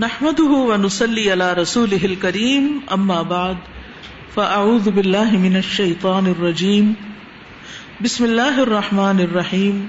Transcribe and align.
نحمده 0.00 0.58
ونصلي 0.66 1.22
على 1.30 1.52
رسوله 1.58 2.04
الكريم 2.04 2.66
اما 2.96 3.22
بعد 3.22 3.56
فاعوذ 4.34 4.90
بالله 4.90 5.38
من 5.44 5.56
الشيطان 5.56 6.26
الرجيم. 6.26 6.92
بسم 8.00 8.24
الله 8.24 8.62
الرحمن 8.62 9.20
الرحيم. 9.20 9.80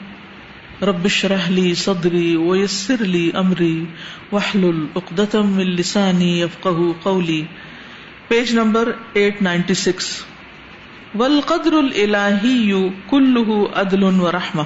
رب 0.84 1.06
اشرح 1.06 1.50
لي 1.50 1.76
صدري 1.76 2.38
ويسر 2.38 2.96
لي 3.02 3.32
امري 3.44 3.86
واحلل 4.32 4.88
عقدة 4.96 5.44
من 5.44 5.76
لساني 5.76 6.40
يفقهوا 6.40 6.94
قولي. 7.06 7.46
پیج 8.30 8.56
نمبر 8.56 8.96
896 9.16 10.26
والقدر 11.16 11.80
الالهي 11.80 12.92
كله 13.12 13.70
عدل 13.76 14.04
ورحمه 14.04 14.66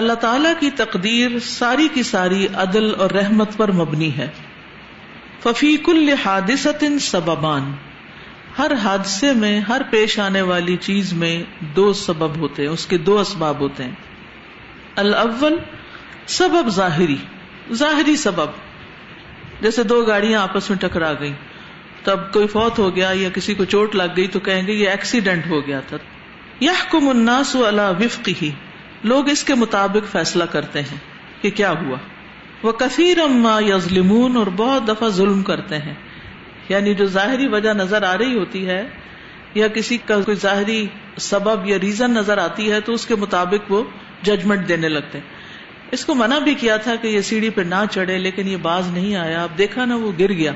اللہ 0.00 0.12
تعالی 0.12 0.48
کی 0.60 0.70
تقدیر 0.70 1.38
ساری 1.38 1.88
کی 1.94 2.02
ساری 2.02 2.46
عدل 2.54 2.94
اور 2.98 3.10
رحمت 3.10 3.56
پر 3.56 3.72
مبنی 3.72 4.16
ہے۔ 4.16 4.28
ففی 5.42 5.76
کل 5.76 6.14
حادثت 6.24 6.84
سببان۔ 7.00 7.72
ہر 8.58 8.72
حادثے 8.82 9.32
میں، 9.32 9.60
ہر 9.60 9.82
پیش 9.90 10.18
آنے 10.18 10.42
والی 10.42 10.76
چیز 10.76 11.12
میں 11.12 11.42
دو 11.60 11.92
سبب 11.92 12.36
ہوتے 12.36 12.62
ہیں، 12.62 12.70
اس 12.70 12.86
کے 12.86 12.98
دو 12.98 13.18
اسباب 13.18 13.60
ہوتے 13.60 13.84
ہیں۔ 13.84 13.90
الاول 14.96 15.56
سبب 16.26 16.68
ظاہری 16.68 17.16
ظاہری 17.72 18.16
سبب۔ 18.16 18.46
جیسے 19.60 19.82
دو 19.82 20.04
گاڑیاں 20.04 20.42
آپس 20.42 20.70
میں 20.70 20.78
ٹکرا 20.78 21.12
گئی 21.20 21.32
تب 22.04 22.32
کوئی 22.32 22.46
فوت 22.46 22.78
ہو 22.78 22.96
گیا 22.96 23.10
یا 23.14 23.28
کسی 23.34 23.54
کو 23.54 23.64
چوٹ 23.64 23.94
لگ 23.94 24.16
گئی 24.16 24.26
تو 24.26 24.40
کہیں 24.40 24.66
گے 24.66 24.72
یہ 24.72 24.88
ایکسیڈنٹ 24.88 25.46
ہو 25.46 25.66
گیا 25.66 25.80
تھا۔ 25.80 25.96
یحکم 26.60 27.08
الناس 27.08 27.56
علی 27.56 28.04
وفقہ۔ 28.04 28.69
لوگ 29.04 29.28
اس 29.28 29.44
کے 29.44 29.54
مطابق 29.54 30.12
فیصلہ 30.12 30.44
کرتے 30.44 30.80
ہیں 30.80 30.98
کہ 31.42 31.50
کیا 31.50 31.70
ہوا۔ 31.70 31.96
وہ 32.62 32.72
کثیر 32.72 33.18
اما 33.18 33.60
یزلمون 33.60 34.36
اور 34.36 34.46
بہت 34.56 34.88
دفعہ 34.88 35.08
ظلم 35.08 35.42
کرتے 35.42 35.78
ہیں۔ 35.78 35.94
یعنی 36.68 36.94
جو 36.94 37.06
ظاہری 37.06 37.46
وجہ 37.46 37.72
نظر 37.72 38.02
آ 38.02 38.18
رہی 38.18 38.38
ہوتی 38.38 38.66
ہے، 38.66 38.88
یا 39.54 39.68
کسی 39.68 39.98
کا 39.98 40.20
کوئی 40.20 40.36
ظاہری 40.36 40.86
سبب 41.18 41.66
یا 41.66 41.78
ریزن 41.78 42.10
نظر 42.10 42.38
آتی 42.38 42.72
ہے، 42.72 42.80
تو 42.80 42.92
اس 42.92 43.06
کے 43.06 43.14
مطابق 43.14 43.72
وہ 43.72 43.84
ججمنٹ 44.22 44.68
دینے 44.68 44.88
لگتے 44.88 45.18
ہیں۔ 45.18 45.24
اس 45.90 46.04
کو 46.04 46.14
منع 46.14 46.38
بھی 46.38 46.54
کیا 46.54 46.76
تھا 46.76 46.94
کہ 46.94 47.08
یہ 47.08 47.20
سیڑھی 47.20 47.50
پہ 47.50 47.60
نہ 47.60 47.84
چڑھے، 47.90 48.18
لیکن 48.18 48.48
یہ 48.48 48.56
باز 48.56 48.90
نہیں 48.90 49.16
آیا۔ 49.16 49.42
اب 49.42 49.58
دیکھا 49.58 49.84
نا، 49.84 49.96
وہ 49.96 50.12
گر 50.18 50.32
گیا۔ 50.32 50.52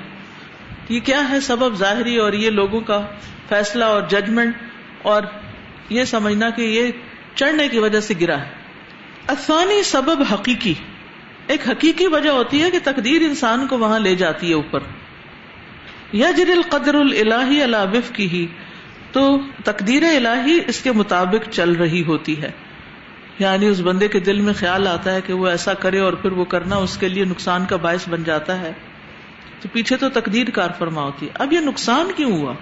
یہ 0.88 1.00
کیا 1.00 1.28
ہے 1.28 1.40
سبب 1.40 1.74
ظاہری، 1.74 2.16
اور 2.16 2.33
یہ 2.33 2.50
لوگوں 2.50 2.80
کا 2.80 3.06
فیصلہ 3.48 3.84
اور 3.84 4.02
ججمنٹ 4.02 4.55
اور 5.02 5.22
یہ 5.90 6.05
سمجھنا 6.05 6.50
کہ 6.50 6.62
یہ 6.62 6.90
چڑھنے 7.34 7.68
کی 7.68 7.78
وجہ 7.78 8.00
سے 8.00 8.14
گرا 8.20 8.40
ہے۔ 8.40 8.50
افانی 9.27 9.82
سبب 9.82 10.22
حقیقی۔ 10.32 10.74
ایک 11.46 11.68
حقیقی 11.68 12.06
وجہ 12.06 12.30
ہوتی 12.30 12.62
ہے 12.62 12.70
کہ 12.70 12.78
تقدیر 12.84 13.22
انسان 13.22 13.66
کو 13.66 13.78
وہاں 13.78 13.98
لے 13.98 14.14
جاتی 14.14 14.48
ہے 14.48 14.54
اوپر۔ 14.54 14.80
یا 16.12 16.30
جر 16.30 16.50
القدر 16.50 16.94
الہی 16.94 17.62
الابف 17.62 18.12
کی 18.12 18.28
ہی 18.28 18.46
تو 19.12 19.38
تقدیر 19.64 20.02
الہی 20.02 20.58
اس 20.66 20.82
کے 20.82 20.92
مطابق 20.92 21.50
چل 21.50 21.72
رہی 21.72 22.05
ہوتی 22.05 22.42
ہے۔ 22.42 22.50
یعنی 23.38 23.66
اس 23.66 23.80
بندے 23.80 24.08
کے 24.08 24.20
دل 24.20 24.40
میں 24.40 24.52
خیال 24.52 24.88
آتا 24.88 25.14
ہے 25.14 25.20
کہ 25.20 25.32
وہ 25.32 25.48
ایسا 25.48 25.74
کرے 25.74 25.98
اور 25.98 26.12
پھر 26.12 26.32
وہ 26.32 26.44
کرنا 26.44 26.77
اس 26.77 26.96
کے 26.96 27.08
لیے 27.08 27.24
نقصان 27.24 27.64
کا 27.66 27.77
باعث 27.77 28.08
بن 28.08 28.22
جاتا 28.24 28.60
ہے۔ 28.60 28.72
تو 29.60 29.68
پیچھے 29.72 29.96
تو 29.96 30.08
تقدیر 30.08 30.50
کار 30.50 30.68
فرما 30.78 31.02
ہوتی 31.02 31.27
ہے۔ 31.27 31.30
اب 31.34 31.52
یہ 31.52 31.60
نقصان 31.60 32.12
کیوں 32.16 32.32
ہوا؟ 32.32 32.52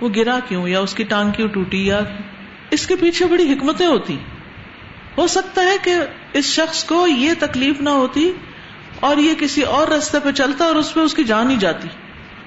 وہ 0.00 0.08
گرا 0.16 0.38
کیوں 0.48 0.68
یا 0.68 0.80
اس 0.80 0.94
کی 0.94 1.04
ٹانگ 1.04 1.30
کیوں 1.30 1.48
ٹوٹی 1.48 1.86
یا 1.86 2.00
اس 2.70 2.86
کے 2.86 2.96
پیچھے 2.96 3.26
بڑی 3.26 3.52
حکمتیں 3.52 3.86
ہوتی۔ 3.86 4.18
ہو 5.18 5.26
سکتا 5.26 5.62
ہے 5.62 5.76
کہ 5.82 5.94
اس 6.32 6.44
شخص 6.44 6.84
کو 6.84 7.06
یہ 7.06 7.32
تکلیف 7.38 7.80
نہ 7.80 7.88
ہوتی 7.88 8.32
اور 9.00 9.16
یہ 9.16 9.34
کسی 9.34 9.62
اور 9.62 9.88
رستے 9.88 10.18
پہ 10.24 10.30
چلتا 10.30 10.64
اور 10.64 10.76
اس 10.76 10.94
پہ 10.94 11.00
اس 11.00 11.14
کی 11.14 11.24
جان 11.24 11.50
ہی 11.50 11.56
جاتی۔ 11.56 11.88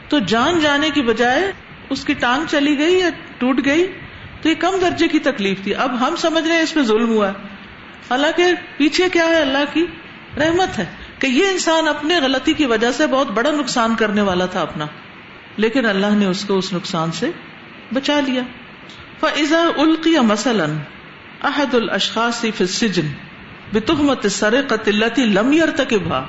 تو 0.09 0.19
جان 0.19 0.59
جانے 0.59 0.89
کی 0.89 1.01
بجائے 1.01 1.51
اس 1.89 2.05
کی 2.05 2.13
ٹانگ 2.13 2.43
چلی 2.51 2.77
گئی 2.77 2.99
یا 2.99 3.09
ٹوٹ 3.37 3.65
گئی 3.65 3.87
تو 4.41 4.49
یہ 4.49 4.53
کم 4.53 4.71
درجے 4.81 5.07
کی 5.07 5.19
تکلیف 5.19 5.63
تھی۔ 5.63 5.75
اب 5.75 6.07
ہم 6.07 6.15
سمجھ 6.15 6.43
رہے 6.43 6.55
ہیں 6.55 6.63
اس 6.63 6.73
پہ 6.73 6.81
ظلم 6.81 7.09
ہوا 7.09 7.27
ہے۔ 7.27 7.33
حالانکہ 8.11 8.45
پیچھے 8.77 9.09
کیا 9.09 9.27
ہے؟ 9.27 9.41
اللہ 9.41 9.73
کی 9.73 9.85
رحمت 10.37 10.79
ہے 10.79 10.85
کہ 11.19 11.27
یہ 11.27 11.47
انسان 11.47 11.87
اپنے 11.87 12.19
غلطی 12.19 12.53
کی 12.53 12.65
وجہ 12.65 12.91
سے 12.91 13.07
بہت 13.07 13.27
بڑا 13.27 13.51
نقصان 13.51 13.95
کرنے 13.95 14.21
والا 14.21 14.45
تھا 14.45 14.61
اپنا۔ 14.61 14.85
لیکن 15.57 15.85
اللہ 15.85 16.07
نے 16.07 16.25
اس 16.25 16.45
کو 16.45 16.57
اس 16.57 16.73
نقصان 16.73 17.11
سے 17.11 17.31
بچا 17.93 18.19
لیا۔ 18.19 18.41
فضا 19.21 19.63
القی 19.77 20.19
مثلاً 20.19 20.77
احد 21.43 21.75
الاشخاص 21.75 22.41
فی 22.41 22.51
السجن 22.59 23.07
بتہمت 23.73 24.25
سرقت 24.29 24.87
التي 24.87 25.25
لم 25.25 25.53
يرتكبها 25.53 26.25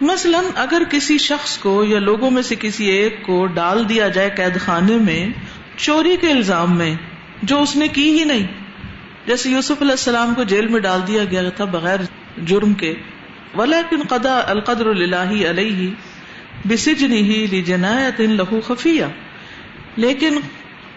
مثلاً 0.00 0.44
اگر 0.54 0.82
کسی 0.90 1.18
شخص 1.18 1.58
کو 1.58 1.84
یا 1.84 1.98
لوگوں 1.98 2.30
میں 2.30 2.42
سے 2.42 2.54
کسی 2.60 2.86
ایک 2.86 3.22
کو 3.22 3.46
ڈال 3.46 3.88
دیا 3.88 4.08
جائے 4.08 4.30
قید 4.36 4.60
خانے 4.60 4.96
میں 4.96 5.28
چوری 5.76 6.16
کے 6.16 6.30
الزام 6.30 6.76
میں 6.76 6.94
جو 7.42 7.62
اس 7.62 7.76
نے 7.76 7.88
کی 7.88 8.18
ہی 8.18 8.24
نہیں۔ 8.24 8.46
جیسے 9.26 9.50
یوسف 9.50 9.82
علیہ 9.82 9.90
السلام 9.90 10.34
کو 10.34 10.42
جیل 10.42 10.66
میں 10.66 10.80
ڈال 10.80 11.00
دیا 11.06 11.24
گیا 11.24 11.48
تھا 11.48 11.64
بغیر 11.64 12.00
جرم 12.46 12.74
کے۔ 12.74 12.94
ولیکن 13.56 14.02
قضا 14.08 14.42
القدر 14.46 14.86
الہی 14.86 15.50
علیہ 15.50 15.90
بسجنی 16.68 17.22
بسجنه 17.22 17.58
لجنایت 17.58 18.20
له 18.20 18.60
خفیہ 18.66 19.04
لیکن 19.96 20.40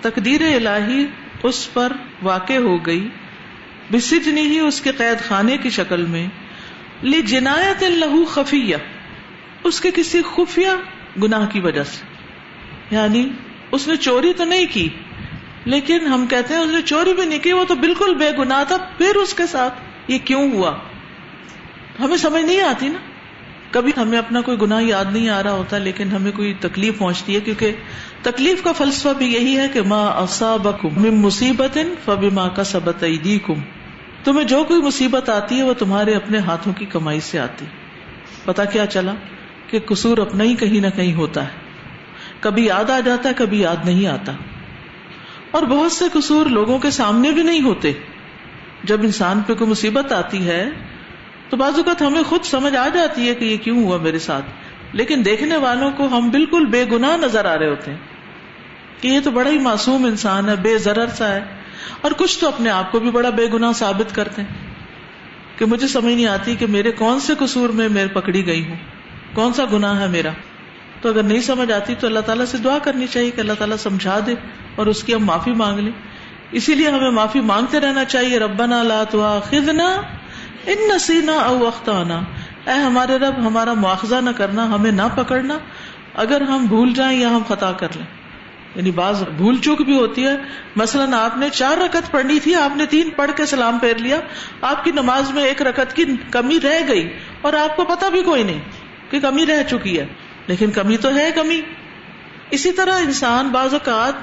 تقدیر 0.01 0.41
الہی 0.41 1.05
اس 1.43 1.73
پر 1.73 1.91
واقع 2.23 2.53
ہو 2.53 2.85
گئی، 2.85 3.07
بسجنی 3.91 4.41
ہی 4.41 4.59
اس 4.59 4.81
کے 4.81 4.91
قید 4.91 5.21
خانے 5.27 5.57
کی 5.57 5.69
شکل 5.69 6.05
میں 6.05 6.27
لی 7.03 7.21
جنایت 7.21 7.83
لہو 7.83 8.25
خفیہ، 8.25 8.75
اس 9.63 9.81
کے 9.81 9.91
کسی 9.95 10.21
خفیہ 10.35 10.69
گناہ 11.23 11.45
کی 11.45 11.59
وجہ 11.59 11.83
سے۔ 11.83 12.05
یعنی 12.95 13.29
اس 13.71 13.87
نے 13.87 13.95
چوری 13.95 14.33
تو 14.33 14.43
نہیں 14.43 14.65
کی، 14.71 14.89
لیکن 15.65 16.07
ہم 16.07 16.25
کہتے 16.25 16.53
ہیں 16.53 16.61
اس 16.61 16.71
نے 16.71 16.81
چوری 16.81 17.13
بھی 17.13 17.25
نہیں 17.25 17.39
کی، 17.39 17.53
وہ 17.53 17.65
تو 17.65 17.75
بالکل 17.75 18.15
بے 18.15 18.31
گناہ 18.37 18.63
تھا، 18.63 18.77
پھر 18.77 19.15
اس 19.15 19.33
کے 19.33 19.47
ساتھ 19.47 19.73
یہ 20.07 20.17
کیوں 20.25 20.51
ہوا؟ 20.51 20.75
ہمیں 21.99 22.17
سمجھ 22.17 22.43
نہیں 22.43 22.61
آتی 22.61 22.89
نا؟ 22.89 23.10
کبھی 23.71 23.91
ہمیں 23.97 24.17
اپنا 24.17 24.41
کوئی 24.41 24.57
گناہ 24.61 24.83
یاد 24.83 25.05
نہیں 25.11 25.29
آ 25.29 25.43
رہا 25.43 25.51
ہوتا، 25.51 25.77
لیکن 25.77 26.07
ہمیں 26.07 26.31
کوئی 26.31 26.53
تکلیف 26.59 26.97
پہنچتی 26.97 27.35
ہے، 27.35 27.39
کیونکہ 27.39 27.71
تکلیف 28.21 28.63
کا 28.63 28.71
فلسفہ 28.71 29.09
بھی 29.17 29.33
یہی 29.33 29.57
ہے 29.57 29.67
کہ 29.67 29.81
ماں 29.81 30.11
اصابکم 30.21 31.01
من 31.01 31.21
مصیبت 31.21 31.77
فبما 32.05 32.47
کسبت 32.47 33.03
ایدیکم۔ 33.03 33.53
تمہیں 34.23 34.43
جو 34.43 34.63
کوئی 34.63 34.81
مصیبت 34.81 35.29
آتی 35.29 35.57
ہے، 35.57 35.63
وہ 35.63 35.73
تمہارے 35.73 36.13
اپنے 36.13 36.37
ہاتھوں 36.37 36.73
کی 36.73 36.85
کمائی 36.85 37.19
سے 37.19 37.39
آتی۔ 37.39 37.65
پتا 38.45 38.65
کیا 38.65 38.85
چلا؟ 38.85 39.13
کہ 39.67 39.79
قصور 39.85 40.17
اپنا 40.17 40.43
ہی 40.43 40.55
کہیں 40.55 40.81
نہ 40.81 40.87
کہیں 40.95 41.13
ہوتا 41.13 41.43
ہے۔ 41.43 41.49
کبھی 42.39 42.65
یاد 42.65 42.89
آ 42.89 42.99
جاتا 42.99 43.29
ہے، 43.29 43.33
کبھی 43.37 43.61
یاد 43.61 43.85
نہیں 43.85 44.07
آتا۔ 44.07 44.31
اور 45.51 45.63
بہت 45.63 45.91
سے 45.91 46.05
قصور 46.13 46.45
لوگوں 46.45 46.79
کے 46.79 46.91
سامنے 46.91 47.31
بھی 47.31 47.43
نہیں 47.43 47.61
ہوتے۔ 47.61 47.91
جب 48.83 49.01
انسان 49.01 49.41
پہ 49.41 49.53
کوئی 49.53 49.69
مصیبت 49.69 50.11
آتی 50.11 50.47
ہے 50.47 50.69
تو 51.51 51.57
بعض 51.57 51.75
اوقات 51.75 52.01
ہمیں 52.01 52.23
خود 52.23 52.43
سمجھ 52.43 52.75
آ 52.75 52.87
جاتی 52.87 53.29
ہے 53.29 53.35
کہ 53.35 53.45
یہ 53.45 53.57
کیوں 53.57 53.83
ہوا 53.83 53.97
میرے 53.97 54.19
ساتھ۔ 54.19 54.45
لیکن 54.93 55.21
دیکھنے 55.25 55.57
والوں 55.57 55.91
کو 55.91 56.07
ہم 56.07 56.29
بالکل 56.29 56.65
بے 56.65 56.85
گناہ 56.91 57.17
نظر 57.17 57.45
آ 57.45 57.59
رہے 57.59 57.69
ہوتے 57.69 57.91
ہیں 57.91 57.97
کہ 59.01 59.07
یہ 59.07 59.19
تو 59.23 59.31
بڑا 59.31 59.49
ہی 59.49 59.59
معصوم 59.59 60.05
انسان 60.05 60.49
ہے، 60.49 60.55
بے 60.55 60.77
زر 60.77 61.07
سا 61.07 61.35
ہے۔ 61.35 61.41
اور 62.01 62.11
کچھ 62.17 62.39
تو 62.39 62.47
اپنے 62.47 62.69
آپ 62.69 62.91
کو 62.91 62.99
بھی 62.99 63.11
بڑا 63.11 63.29
بے 63.29 63.47
گناہ 63.53 63.71
ثابت 63.71 64.15
کرتے 64.15 64.41
ہیں 64.41 64.49
کہ 65.59 65.65
مجھے 65.65 65.87
سمجھ 65.87 66.13
نہیں 66.13 66.25
آتی 66.25 66.55
کہ 66.55 66.67
میرے 66.67 66.91
کون 66.91 67.19
سے 67.19 67.33
قصور 67.39 67.69
میں 67.69 67.89
میرے 67.89 68.07
پکڑی 68.07 68.45
گئی 68.45 68.67
ہوں۔ 68.69 68.75
کون 69.33 69.53
سا 69.53 69.63
گناہ 69.73 70.01
ہے 70.01 70.07
میرا؟ 70.07 70.29
تو 71.01 71.09
اگر 71.09 71.23
نہیں 71.23 71.41
سمجھ 71.41 71.71
آتی 71.71 71.95
تو 71.95 72.07
اللہ 72.07 72.19
تعالیٰ 72.19 72.45
سے 72.45 72.57
دعا 72.57 72.77
کرنی 72.79 73.07
چاہیے 73.07 73.31
کہ 73.31 73.41
اللہ 73.41 73.53
تعالیٰ 73.53 73.77
سمجھا 73.77 74.19
دے 74.25 74.33
اور 74.75 74.85
اس 74.85 75.03
کی 75.03 75.15
ہم 75.15 75.25
معافی 75.25 75.51
مانگ 75.51 75.79
لیں۔ 75.79 75.91
اسی 76.51 76.75
لیے 76.75 76.89
ہمیں 76.89 77.11
معافی 77.11 77.39
مانگتے 77.39 77.79
رہنا 77.79 78.05
چاہیے۔ 78.05 78.39
ربنا 78.39 78.83
لا 78.83 79.03
تواخذنا 79.03 80.01
ان 80.65 80.95
نسینا 80.95 81.33
او 81.33 81.67
اختانا 81.67 82.21
اے 82.67 82.79
ہمارے 82.79 83.15
رب، 83.15 83.47
ہمارا 83.47 83.73
مواخذہ 83.73 84.15
نہ 84.15 84.29
کرنا، 84.29 84.65
ہمیں 84.65 84.91
نہ 84.91 85.01
پکڑنا۔ 85.15 85.57
اگر 86.15 86.41
ہم 86.41 86.65
بھول 86.65 86.93
جائیں 86.93 87.19
یا 87.19 87.29
ہم 87.29 87.41
خطا 87.47 87.71
کر 87.71 87.87
لیں۔ 87.95 88.05
یعنی 88.75 88.91
بعض 88.91 89.23
بھول 89.23 89.57
چوک 89.57 89.81
بھی 89.81 89.97
ہوتی 89.97 90.27
ہے۔ 90.27 90.37
مثلاً 90.75 91.13
آپ 91.13 91.37
نے 91.37 91.49
چار 91.49 91.77
رکت 91.77 92.11
پڑھنی 92.11 92.39
تھی، 92.39 92.55
آپ 92.55 92.77
نے 92.77 92.85
تین 92.85 93.09
پڑھ 93.15 93.31
کے 93.35 93.45
سلام 93.45 93.79
پھیر 93.79 93.95
لیا۔ 93.95 94.17
آپ 94.61 94.83
کی 94.83 94.91
نماز 94.91 95.31
میں 95.31 95.43
ایک 95.43 95.61
رکت 95.61 95.95
کی 95.95 96.05
کمی 96.31 96.59
رہ 96.63 96.79
گئی 96.87 97.17
اور 97.41 97.53
آپ 97.53 97.75
کو 97.75 97.83
پتا 97.83 98.09
بھی 98.09 98.23
کوئی 98.23 98.43
نہیں 98.43 98.59
کہ 99.09 99.19
کمی 99.19 99.45
رہ 99.45 99.63
چکی 99.63 99.99
ہے۔ 99.99 100.05
لیکن 100.47 100.71
کمی 100.71 100.97
تو 100.97 101.15
ہے 101.15 101.31
کمی۔ 101.31 101.61
اسی 102.51 102.71
طرح 102.71 102.93
انسان 102.93 103.47
بعض 103.47 103.73
اوقات 103.73 104.13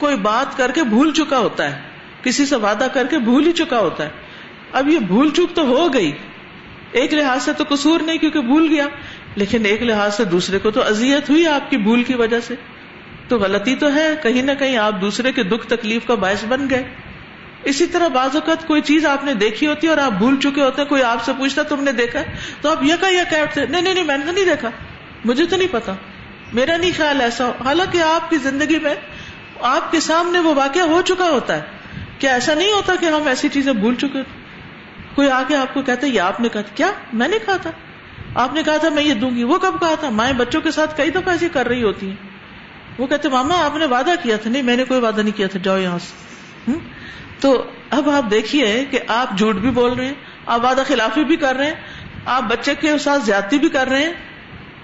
کوئی 0.00 0.16
بات 0.16 0.56
کر 0.56 0.70
کے 0.70 0.82
بھول 0.82 1.12
چکا 1.12 1.38
ہوتا 1.38 1.76
ہے۔ 1.76 1.82
کسی 2.22 2.46
سے 2.46 2.56
وعدہ 2.56 2.86
کر 2.92 3.06
کے 3.06 3.18
بھول 3.18 3.46
ہی 3.46 3.52
چکا 3.52 3.78
ہوتا 3.78 4.04
ہے۔ 4.04 4.25
اب 4.72 4.88
یہ 4.88 4.98
بھول 4.98 5.30
چوک 5.30 5.54
تو 5.54 5.62
ہو 5.62 5.94
گئی۔ 5.94 6.12
ایک 6.92 7.14
لحاظ 7.14 7.42
سے 7.42 7.52
تو 7.52 7.64
قصور 7.68 8.00
نہیں 8.00 8.18
کیونکہ 8.18 8.40
بھول 8.40 8.66
گیا۔ 8.70 8.86
لیکن 9.34 9.64
ایک 9.64 9.82
لحاظ 9.82 10.16
سے 10.16 10.24
دوسرے 10.24 10.58
کو 10.58 10.70
تو 10.70 10.82
ازیت 10.82 11.30
ہوئی 11.30 11.46
آپ 11.46 11.70
کی 11.70 11.76
بھول 11.76 12.02
کی 12.02 12.14
وجہ 12.14 12.40
سے۔ 12.40 12.54
تو 13.28 13.38
غلطی 13.38 13.74
تو 13.74 13.94
ہے، 13.94 14.14
کہیں 14.22 14.42
نہ 14.42 14.52
کہیں 14.58 14.76
آپ 14.76 15.00
دوسرے 15.00 15.32
کے 15.32 15.42
دکھ 15.42 15.66
تکلیف 15.66 16.06
کا 16.06 16.14
باعث 16.14 16.44
بن 16.44 16.70
گئے۔ 16.70 16.82
اسی 17.64 17.86
طرح 17.86 18.08
بعض 18.08 18.34
اوقات 18.34 18.66
کوئی 18.66 18.82
چیز 18.82 19.06
آپ 19.06 19.24
نے 19.24 19.34
دیکھی 19.34 19.66
ہوتی 19.66 19.86
ہے 19.86 19.92
اور 19.92 19.98
آپ 19.98 20.12
بھول 20.12 20.40
چکے 20.40 20.62
ہوتے 20.62 20.82
ہیں، 20.82 20.88
کوئی 20.88 21.02
آپ 21.02 21.24
سے 21.24 21.32
پوچھتا 21.38 21.62
تم 21.62 21.84
نے 21.84 21.92
دیکھا 21.92 22.22
تو 22.60 22.70
آپ 22.70 22.82
یہ 22.82 22.92
کہ 23.00 23.60
نہیں 23.68 23.82
نہیں 23.82 24.04
میں 24.04 24.18
نے 24.18 24.26
تو 24.26 24.32
نہیں 24.32 24.44
دیکھا۔ 24.44 24.70
مجھے 25.24 25.46
تو 25.46 25.56
نہیں 25.56 25.68
پتا۔ 25.70 25.92
میرا 26.52 26.76
نہیں 26.76 26.90
خیال 26.96 27.20
ایسا۔ 27.20 27.50
حالانکہ 27.64 27.98
آپ 27.98 28.30
کی 28.30 28.36
زندگی 28.36 28.78
میں 28.78 28.94
آپ 29.60 29.92
کے 29.92 30.00
سامنے 30.00 30.38
وہ 30.38 30.54
واقعہ 30.54 30.82
ہو 30.82 31.02
چکا 31.02 31.24
ہوتا 31.24 31.56
ہے۔ 31.56 31.60
کیا 32.18 32.34
ایسا 32.34 32.54
نہیں 32.54 32.72
ہوتا 32.72 32.94
کہ 33.00 33.06
ہم 33.06 33.26
ایسی 33.26 33.48
چیزیں 33.48 33.72
بھول 33.72 33.94
چکے 33.94 34.18
کوئی 35.16 35.30
آگے 35.30 35.56
آپ 35.56 35.74
کو 35.74 35.82
کہتا 35.82 36.06
ہے، 36.06 36.12
یہ 36.12 36.20
آپ 36.20 36.40
نے 36.40 36.48
کہا 36.48 36.60
کیا؟ 36.74 36.92
میں 37.12 37.28
نے 37.28 37.38
کہا 37.46 37.56
تھا۔ 37.56 37.70
آپ 38.34 38.54
نے 38.54 38.62
کہا 38.62 38.76
تھا، 38.76 38.88
میں 38.88 39.02
یہ 39.02 39.14
دوں 39.14 39.30
گی۔ 39.30 39.44
وہ 39.44 39.58
کب 39.58 39.80
کہا 39.80 39.94
تھا؟ 39.94 40.10
مائیں 40.10 40.34
بچوں 40.34 40.60
کے 40.60 40.70
ساتھ 40.70 40.96
کئی 40.96 41.10
دفعہ 41.10 41.28
ایسی 41.28 41.48
کر 41.48 41.68
رہی 41.68 41.82
ہوتی 41.82 42.08
ہیں۔ 42.08 42.16
وہ 42.98 43.06
کہتے، 43.06 43.28
ماما، 43.28 43.64
آپ 43.64 43.76
نے 43.76 43.86
وعدہ 43.86 44.10
کیا 44.22 44.36
تھا۔ 44.36 44.50
نہیں، 44.50 44.62
میں 44.62 44.76
نے 44.76 44.84
کوئی 44.84 45.00
وعدہ 45.00 45.20
نہیں 45.20 45.36
کیا 45.36 45.46
تھا۔ 45.46 45.60
جاؤ 45.62 45.78
یہاں 45.78 45.98
سے۔ 45.98 46.26
تو 47.40 47.70
اب 47.90 48.10
آپ 48.10 48.30
دیکھیے 48.30 48.84
کہ 48.90 48.98
آپ 49.08 49.38
جھوٹ 49.38 49.54
بھی 49.54 49.70
بول 49.70 49.92
رہے 49.92 50.06
ہیں، 50.06 50.14
آپ 50.46 50.64
وعدہ 50.64 50.82
خلافی 50.86 51.24
بھی 51.24 51.36
کر 51.36 51.56
رہے 51.56 51.66
ہیں، 51.66 51.74
آپ 52.24 52.42
بچے 52.42 52.74
کے 52.74 52.98
ساتھ 52.98 53.22
زیادتی 53.22 53.58
بھی 53.58 53.68
کر 53.68 53.88
رہے 53.88 54.02
ہیں، 54.02 54.12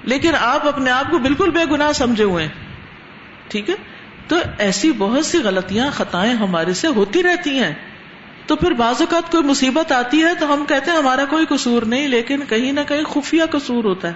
لیکن 0.03 0.31
آپ 0.41 0.69
اپنے 0.69 0.91
آپ 0.91 1.11
کو 1.11 1.19
بالکل 1.19 1.51
بے 1.51 1.65
گناہ 1.71 1.93
سمجھے 1.93 2.25
ہوئے 2.25 2.47
ہیں۔ 2.47 2.53
ٹھیک 3.49 3.71
ہے؟ 3.71 3.75
تو 4.29 4.37
ایسی 4.59 4.93
بہت 4.93 5.27
سی 5.27 5.39
غلطیاں، 5.39 5.91
خطائیں 5.91 6.35
ہمارے 6.35 6.75
سے 6.75 6.87
ہوتی 6.87 7.23
رہتی 7.23 7.59
ہیں۔ 7.59 7.92
تو 8.47 8.57
پھر 8.57 8.71
بعض 8.71 9.01
اوقات 9.01 9.33
کوئی 9.33 9.45
مصیبت 9.45 9.93
آتی 9.93 10.23
ہے 10.23 10.35
تو 10.35 10.55
ہم 10.55 10.65
کہتے 10.69 10.91
ہیں 10.91 10.99
ہمارا 10.99 11.25
کوئی 11.25 11.47
قصور 11.49 11.83
نہیں، 11.83 12.09
لیکن 12.09 12.41
کہیں 12.49 12.73
نہ 12.73 12.81
کہیں 12.89 13.03
خفیہ 13.03 13.43
قصور 13.51 13.85
ہوتا 13.85 14.09
ہے۔ 14.09 14.13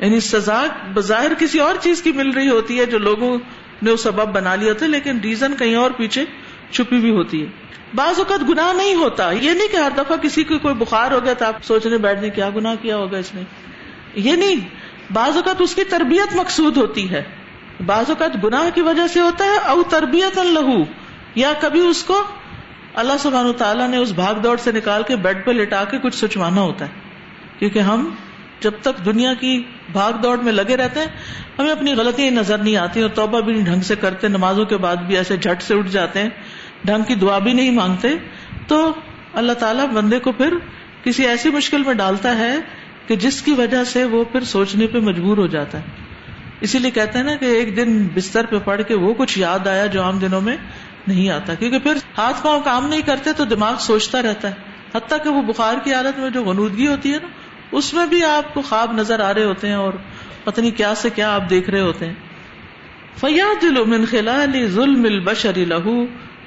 یعنی 0.00 0.20
سزا 0.20 0.64
بظاہر 0.94 1.34
کسی 1.34 1.58
اور 1.58 1.74
چیز 1.80 2.02
کی 2.02 2.12
مل 2.12 2.30
رہی 2.30 2.48
ہوتی 2.48 2.80
ہے 2.80 2.86
جو 2.86 2.98
لوگوں 2.98 3.38
نے 3.82 3.90
وہ 3.90 3.96
سبب 3.96 4.32
بنا 4.32 4.54
لیا 4.54 4.72
تھا، 4.72 4.86
لیکن 4.86 5.20
ریزن 5.20 5.56
کہیں 5.56 5.74
اور 5.74 5.90
پیچھے 5.90 6.24
چھپی 6.70 6.98
بھی 6.98 7.10
ہوتی 7.10 7.42
ہے۔ 7.42 7.46
بعض 7.94 8.18
اوقات 8.18 8.40
گناہ 8.48 8.72
نہیں 8.72 8.94
ہوتا، 8.94 9.30
یہ 9.30 9.50
نہیں 9.50 9.68
کہ 9.68 9.76
ہر 9.76 9.90
دفعہ 9.96 10.16
کسی 10.16 10.44
کو 10.44 10.58
کوئی 10.58 10.74
بخار 10.74 11.10
ہو 11.10 11.24
گیا 11.24 11.32
تو 11.32 11.44
آپ 11.44 11.64
سوچنے 11.64 11.98
بیٹھنے 11.98 12.30
کیا 12.30 12.50
گناہ 12.56 12.74
کیا 12.82 12.96
ہوگا 12.96 13.18
اس 13.18 13.34
نے۔ 13.34 13.42
یہ 14.14 14.32
نہیں، 14.32 14.54
بعض 15.12 15.36
اوقات 15.36 15.60
اس 15.60 15.74
کی 15.74 15.84
تربیت 15.84 16.36
مقصود 16.36 16.76
ہوتی 16.76 17.10
ہے۔ 17.10 17.22
بعض 17.86 18.04
اوقات 18.08 18.44
گناہ 18.44 18.70
کی 18.74 18.80
وجہ 18.80 19.06
سے 19.06 19.20
ہوتا 19.20 19.44
ہے، 19.44 19.56
او 19.56 19.82
تربیت 19.82 20.38
لہو، 20.38 20.84
یا 21.34 21.52
کبھی 21.60 21.80
اس 21.80 22.04
کو 22.04 22.22
اللہ 22.94 23.12
سبحانہ 23.18 23.52
تعالیٰ 23.52 23.88
نے 23.88 23.96
اس 23.96 24.12
بھاگ 24.12 24.34
دوڑ 24.34 24.56
سے 24.56 24.72
نکال 24.72 25.02
کے 25.08 25.16
بیڈ 25.16 25.44
پہ 25.44 25.50
لٹا 25.50 25.84
کے 25.84 25.98
کچھ 25.98 26.14
سچوانا 26.14 26.60
ہوتا 26.60 26.84
ہے۔ 26.84 26.90
کیونکہ 27.58 27.78
ہم 27.78 28.14
جب 28.60 28.70
تک 28.82 29.04
دنیا 29.04 29.34
کی 29.34 29.62
بھاگ 29.92 30.12
دوڑ 30.12 30.38
میں 30.38 30.52
لگے 30.52 30.76
رہتے 30.76 31.00
ہیں، 31.00 31.06
ہمیں 31.58 31.70
اپنی 31.70 31.92
غلطیاں 31.92 32.30
نظر 32.30 32.58
نہیں 32.58 32.76
آتی 32.76 33.02
اور 33.02 33.10
توبہ 33.10 33.40
بھی 33.40 33.52
نہیں 33.52 33.64
ڈھنگ 33.64 33.80
سے 33.80 33.96
کرتے، 33.96 34.28
نمازوں 34.28 34.64
کے 34.64 34.76
بعد 34.76 34.96
بھی 34.96 35.16
ایسے 35.16 35.36
جھٹ 35.36 35.62
سے 35.62 35.74
اٹھ 35.74 35.88
جاتے 35.88 36.22
ہیں، 36.22 36.28
ڈھنگ 36.84 37.02
کی 37.02 37.14
دعا 37.14 37.38
بھی 37.38 37.52
نہیں 37.52 37.70
مانگتے۔ 37.70 38.08
تو 38.66 38.92
اللہ 39.32 39.52
تعالیٰ 39.52 39.86
بندے 39.86 40.18
کو 40.18 40.32
پھر 40.32 40.54
کسی 41.04 41.26
ایسی 41.26 41.50
مشکل 41.50 41.82
میں 41.86 41.94
ڈالتا 41.94 42.38
ہے 42.38 42.56
کہ 43.06 43.16
جس 43.16 43.42
کی 43.42 43.52
وجہ 43.52 43.84
سے 43.84 44.04
وہ 44.04 44.24
پھر 44.24 44.40
سوچنے 44.40 44.86
پہ 44.86 44.98
مجبور 44.98 45.38
ہو 45.38 45.46
جاتا 45.46 45.78
ہے۔ 45.78 45.82
اسی 46.60 46.78
لیے 46.78 46.90
کہتے 46.90 47.18
ہیں 47.18 47.24
نا 47.24 47.34
کہ 47.34 47.44
ایک 47.44 47.76
دن 47.76 48.08
بستر 48.14 48.46
پہ 48.46 48.58
پڑھ 48.64 48.82
کے 48.88 48.94
وہ 48.94 49.14
کچھ 49.14 49.38
یاد 49.38 49.66
آیا 49.66 49.86
جو 49.86 50.02
عام 50.02 50.18
دنوں 50.18 50.40
میں 50.40 50.56
نہیں 51.06 51.30
آتا 51.30 51.54
کیونکہ 51.54 51.78
پھر 51.78 51.92
ہاتھ 52.18 52.44
پاؤں 52.44 52.60
کام 52.60 52.86
نہیں 52.88 53.02
کرتے 53.02 53.32
تو 53.32 53.44
دماغ 53.44 53.74
سوچتا 53.78 54.22
رہتا 54.22 54.48
ہے۔ 54.48 54.54
حتیٰ 54.94 55.18
کہ 55.24 55.30
وہ 55.30 55.42
بخار 55.42 55.74
کی 55.84 55.94
حالت 55.94 56.18
میں 56.18 56.30
جو 56.30 56.44
غنودگی 56.44 56.86
ہوتی 56.86 57.12
ہے 57.12 57.18
نا، 57.22 57.28
اس 57.72 57.94
میں 57.94 58.06
بھی 58.06 58.24
آپ 58.24 58.54
کو 58.54 58.62
خواب 58.62 58.92
نظر 58.92 59.20
آ 59.20 59.34
رہے 59.34 59.44
ہوتے 59.44 59.68
ہیں 59.68 59.74
اور 59.74 59.92
پتنی 60.44 60.70
کیا 60.70 60.94
سے 60.94 61.10
کیا 61.10 61.34
آپ 61.34 61.50
دیکھ 61.50 61.70
رہے 61.70 61.80
ہوتے 61.80 62.06
ہیں۔ 62.06 62.14
فیاد 63.16 63.64
من 63.64 64.04
خلال 64.10 64.68
ظلم 64.68 65.04
البشر 65.04 65.56
لہو 65.56 66.04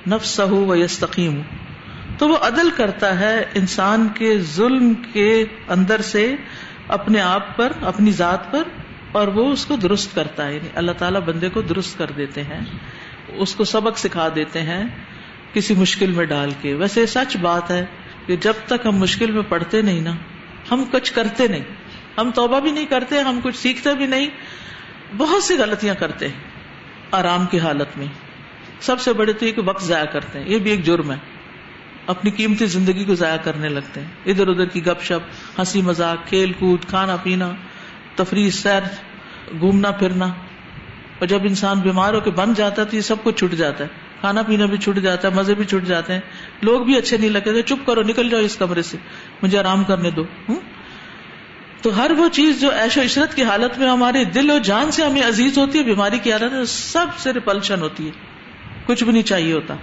نفس 0.07 0.39
و 0.39 0.75
یستقیم 0.75 1.41
تو 2.17 2.29
وہ 2.29 2.37
عدل 2.41 2.69
کرتا 2.69 3.19
ہے 3.19 3.45
انسان 3.53 4.07
کے 4.13 4.39
ظلم 4.39 4.93
کے 4.93 5.45
اندر 5.67 6.01
سے 6.01 6.35
اپنے 6.87 7.21
آپ 7.21 7.57
پر، 7.57 7.71
اپنی 7.81 8.11
ذات 8.11 8.51
پر، 8.51 8.63
اور 9.11 9.27
وہ 9.27 9.51
اس 9.51 9.65
کو 9.65 9.75
درست 9.75 10.15
کرتا 10.15 10.47
ہے۔ 10.47 10.55
یعنی 10.55 10.69
اللہ 10.75 10.91
تعالیٰ 10.97 11.21
بندے 11.21 11.49
کو 11.49 11.61
درست 11.61 11.97
کر 11.97 12.05
دیتے 12.17 12.43
ہیں۔ 12.43 12.61
اس 13.29 13.55
کو 13.55 13.63
سبق 13.63 13.97
سکھا 13.97 14.29
دیتے 14.35 14.61
ہیں 14.61 14.83
کسی 15.53 15.73
مشکل 15.75 16.11
میں 16.11 16.25
ڈال 16.25 16.49
کے۔ 16.61 16.73
ویسے 16.73 17.05
سچ 17.05 17.37
بات 17.37 17.71
ہے 17.71 17.85
کہ 18.25 18.35
جب 18.35 18.53
تک 18.65 18.85
ہم 18.85 18.95
مشکل 18.95 19.31
میں 19.31 19.41
پڑھتے 19.49 19.81
نہیں 19.81 20.01
نا، 20.01 20.11
ہم 20.71 20.83
کچھ 20.91 21.13
کرتے 21.13 21.47
نہیں۔ 21.47 21.63
ہم 22.17 22.31
توبہ 22.31 22.59
بھی 22.59 22.71
نہیں 22.71 22.85
کرتے، 22.85 23.19
ہم 23.19 23.39
کچھ 23.43 23.55
سیکھتے 23.55 23.93
بھی 23.93 24.05
نہیں۔ 24.05 24.27
بہت 25.17 25.43
سی 25.43 25.57
غلطیاں 25.57 25.95
کرتے 25.95 26.27
ہیں 26.27 26.35
آرام 27.11 27.45
کی 27.45 27.59
حالت 27.59 27.97
میں۔ 27.97 28.05
سب 28.79 29.01
سے 29.01 29.13
بڑے 29.13 29.33
تو 29.33 29.45
یہ 29.45 29.51
کہ 29.51 29.61
وقت 29.65 29.83
ضائع 29.83 30.05
کرتے 30.05 30.39
ہیں۔ 30.39 30.49
یہ 30.49 30.59
بھی 30.59 30.71
ایک 30.71 30.83
جرم 30.83 31.11
ہے۔ 31.11 31.17
اپنی 32.07 32.31
قیمتی 32.31 32.65
زندگی 32.65 33.03
کو 33.05 33.15
ضائع 33.15 33.37
کرنے 33.37 33.69
لگتے 33.69 33.99
ہیں۔ 33.99 34.07
ادھر 34.25 34.47
ادھر 34.47 34.65
کی 34.65 34.85
گپ 34.85 35.03
شپ، 35.03 35.59
ہنسی 35.59 35.81
مزاق 35.81 36.27
کھیل 36.29 36.53
کود، 36.53 36.85
کھانا 36.85 37.15
پینا، 37.15 37.51
تفریح، 38.15 38.49
سیر، 38.49 38.81
گھومنا 39.59 39.91
پھرنا۔ 39.91 40.27
اور 41.19 41.27
جب 41.27 41.43
انسان 41.43 41.79
بیمار 41.79 42.13
ہو 42.13 42.19
کے 42.19 42.31
بن 42.31 42.53
جاتا 42.53 42.81
ہے 42.81 42.87
تو 42.87 42.95
یہ 42.95 43.01
سب 43.01 43.15
کچھ 43.23 43.35
چھٹ 43.35 43.55
جاتا 43.55 43.83
ہے۔ 43.83 43.89
کھانا 44.19 44.41
پینا 44.41 44.65
بھی 44.65 44.77
چھٹ 44.77 44.99
جاتا 44.99 45.27
ہے، 45.27 45.33
مزے 45.33 45.55
بھی 45.55 45.65
چھٹ 45.65 45.87
جاتے 45.87 46.13
ہیں۔ 46.13 46.19
لوگ 46.61 46.81
بھی 46.81 46.97
اچھے 46.97 47.17
نہیں 47.17 47.29
لگتے، 47.29 47.61
چپ 47.61 47.85
کرو، 47.85 48.01
نکل 48.01 48.29
جاؤ 48.29 48.41
اس 48.41 48.55
کمرے 48.55 48.81
سے۔ 48.81 48.97
مجھے 49.41 49.59
آرام 49.59 49.83
کرنے 49.83 50.09
دو۔ 50.11 50.23
تو 51.81 51.97
ہر 51.97 52.11
وہ 52.11 52.29
چیز 52.29 52.61
جو 52.61 52.69
ایش 52.71 52.97
و 52.97 53.01
عشرت 53.01 53.35
کی 53.35 53.43
حالت 53.43 53.77
میں 53.77 53.87
ہمارے 53.87 54.23
دل 54.23 54.51
و 54.51 54.57
جان 54.57 54.91
سے 54.91 55.05
ہمیں 55.05 55.23
عزیز 55.23 55.57
ہوتی 55.57 55.79
ہے، 55.79 55.83
بیماری 55.83 56.19
کی 56.19 56.31
حالت 56.31 56.53
میں 56.53 56.65
سب 56.65 57.05
سے 57.17 57.33
ریپلشن 57.33 57.81
ہوتی 57.81 58.05
ہے۔ 58.05 58.11
کچھ 58.85 59.03
بھی 59.03 59.11
نہیں 59.11 59.23
چاہیے 59.23 59.53
ہوتا۔ 59.53 59.75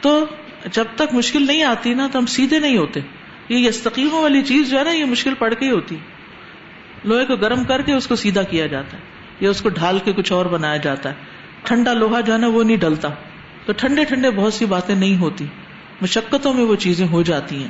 تو 0.00 0.26
جب 0.72 0.84
تک 0.94 1.14
مشکل 1.14 1.46
نہیں 1.46 1.62
آتی 1.62 1.94
نا، 1.94 2.08
تو 2.12 2.18
ہم 2.18 2.26
سیدھے 2.26 2.58
نہیں 2.58 2.76
ہوتے۔ 2.76 3.00
یہ 3.48 3.68
استقیموں 3.68 4.22
والی 4.22 4.42
چیز 4.42 4.70
جو 4.70 4.78
ہے 4.78 4.84
نا، 4.84 4.90
یہ 4.90 5.04
مشکل 5.04 5.34
پڑ 5.34 5.54
کے 5.54 5.66
ہی 5.66 5.70
ہوتی۔ 5.70 5.96
لوہے 7.04 7.24
کو 7.24 7.36
گرم 7.36 7.64
کر 7.64 7.82
کے 7.82 7.92
اس 7.92 8.06
کو 8.06 8.16
سیدھا 8.16 8.42
کیا 8.42 8.66
جاتا 8.66 8.96
ہے۔ 8.96 9.11
یا 9.42 9.50
اس 9.50 9.62
کو 9.62 9.68
ڈھال 9.68 9.98
کے 10.04 10.12
کچھ 10.12 10.32
اور 10.32 10.46
بنایا 10.46 10.76
جاتا 10.76 11.08
ہے۔ 11.08 11.14
ٹھنڈا 11.62 11.92
لوہا 11.92 12.20
جو 12.20 12.32
ہے 12.32 12.38
نا 12.38 12.46
وہ 12.46 12.64
نہیں 12.64 12.76
ڈلتا 12.76 13.08
تو 13.66 13.72
ٹھنڈے 13.72 14.04
ٹھنڈے 14.04 14.30
بہت 14.30 14.54
سی 14.54 14.66
باتیں 14.66 14.94
نہیں 14.94 15.16
ہوتی۔ 15.16 15.46
مشقتوں 16.00 16.52
میں 16.54 16.64
وہ 16.64 16.74
چیزیں 16.74 17.06
ہو 17.06 17.22
جاتی 17.22 17.62
ہیں۔ 17.62 17.68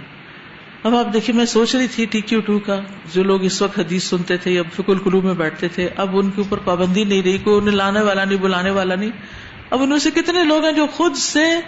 اب 0.85 0.95
آپ 0.97 1.13
دیکھیے، 1.13 1.37
میں 1.37 1.45
سوچ 1.45 1.75
رہی 1.75 1.87
تھی 1.87 2.05
ٹی 2.05 2.21
کیو 2.21 2.41
ٹو 2.41 2.59
کا، 2.59 2.81
جو 3.13 3.23
لوگ 3.23 3.45
اس 3.45 3.63
وقت 3.63 3.79
حدیث 3.79 4.05
سنتے 4.05 4.37
تھے 4.37 4.51
یا 4.51 4.63
فکل 4.77 4.99
کلو 4.99 5.21
میں 5.21 5.35
بیٹھتے 5.35 5.69
تھے، 5.69 5.89
اب 5.97 6.17
ان 6.19 6.31
کے 6.31 6.41
اوپر 6.41 6.59
پابندی 6.59 7.05
نہیں 7.05 7.23
رہی، 7.23 7.39
کوئی 7.39 7.61
انہیں 7.61 7.77
لانے 7.77 8.01
والا 8.01 8.25
نہیں، 8.25 8.39
بلانے 8.39 8.71
والا 8.71 8.95
نہیں۔ 8.95 9.11
اب 9.71 9.83
ان 9.83 9.99
سے 9.99 10.11
کتنے 10.11 10.45
لوگ 10.45 10.65
ہیں 10.65 10.73
جو 10.73 10.87
خود 10.87 11.17
سے 11.17 11.61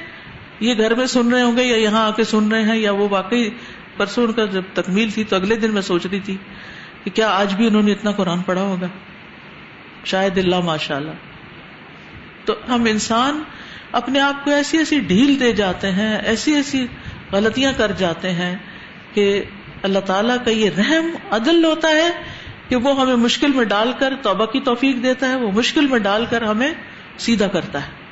یہ 0.61 0.75
گھر 0.79 0.95
میں 0.95 1.07
سن 1.07 1.33
رہے 1.33 1.43
ہوں 1.43 1.57
گے 1.57 1.65
یا 1.65 1.77
یہاں 1.77 2.07
آ 2.07 2.11
کے 2.11 2.25
سن 2.25 2.53
رہے 2.53 2.63
ہیں، 2.63 2.77
یا 2.77 2.93
وہ 2.93 3.09
واقعی 3.11 3.51
پرسوں 3.97 4.27
ان 4.27 4.33
کا 4.33 4.45
جب 4.45 4.63
تکمیل 4.75 5.11
تھی 5.11 5.25
تو 5.25 5.37
اگلے 5.37 5.57
دن 5.57 5.71
میں 5.71 5.83
سوچ 5.83 6.07
رہی 6.07 6.21
تھی 6.21 6.37
کہ 7.05 7.11
کیا 7.11 7.29
آج 7.31 7.55
بھی 7.55 7.67
انہوں 7.67 7.83
نے 7.83 7.93
اتنا 7.93 8.11
قرآن 8.11 8.43
پڑھا 8.43 8.63
ہوگا؟ 8.63 8.87
شاید 10.05 10.39
اللہ 10.39 10.61
ماشاء 10.61 10.97
اللہ 10.97 11.11
تو 12.45 12.55
ہم 12.69 12.85
انسان 12.85 13.43
اپنے 13.93 14.21
آپ 14.21 14.45
کو 14.45 14.51
ایسی 14.51 14.79
ایسی 14.79 15.01
ڈھیل 15.01 15.41
دے 15.41 15.53
جاتے 15.53 15.91
ہیں، 15.91 16.19
ایسی 16.19 16.55
ایسی 16.55 16.87
غلطیاں 17.33 17.73
کر 17.77 17.93
جاتے 17.93 18.33
ہیں 18.33 18.57
کہ 19.15 19.43
اللہ 19.83 19.99
تعالیٰ 19.99 20.37
کا 20.45 20.51
یہ 20.51 20.71
رحم 20.79 21.17
عدل 21.31 21.65
ہوتا 21.65 21.89
ہے 21.89 22.11
کہ 22.69 22.77
وہ 22.77 23.01
ہمیں 23.01 23.17
مشکل 23.17 23.53
میں 23.53 23.65
ڈال 23.65 23.93
کر 23.99 24.15
توبہ 24.23 24.47
کی 24.47 24.61
توفیق 24.61 25.03
دیتا 25.03 25.29
ہے، 25.29 25.37
وہ 25.37 25.53
مشکل 25.53 25.87
میں 25.87 25.99
ڈال 25.99 26.25
کر 26.31 26.43
ہمیں 26.43 26.73
سیدھا 27.19 27.47
کرتا 27.47 27.83
ہے۔ 27.83 28.05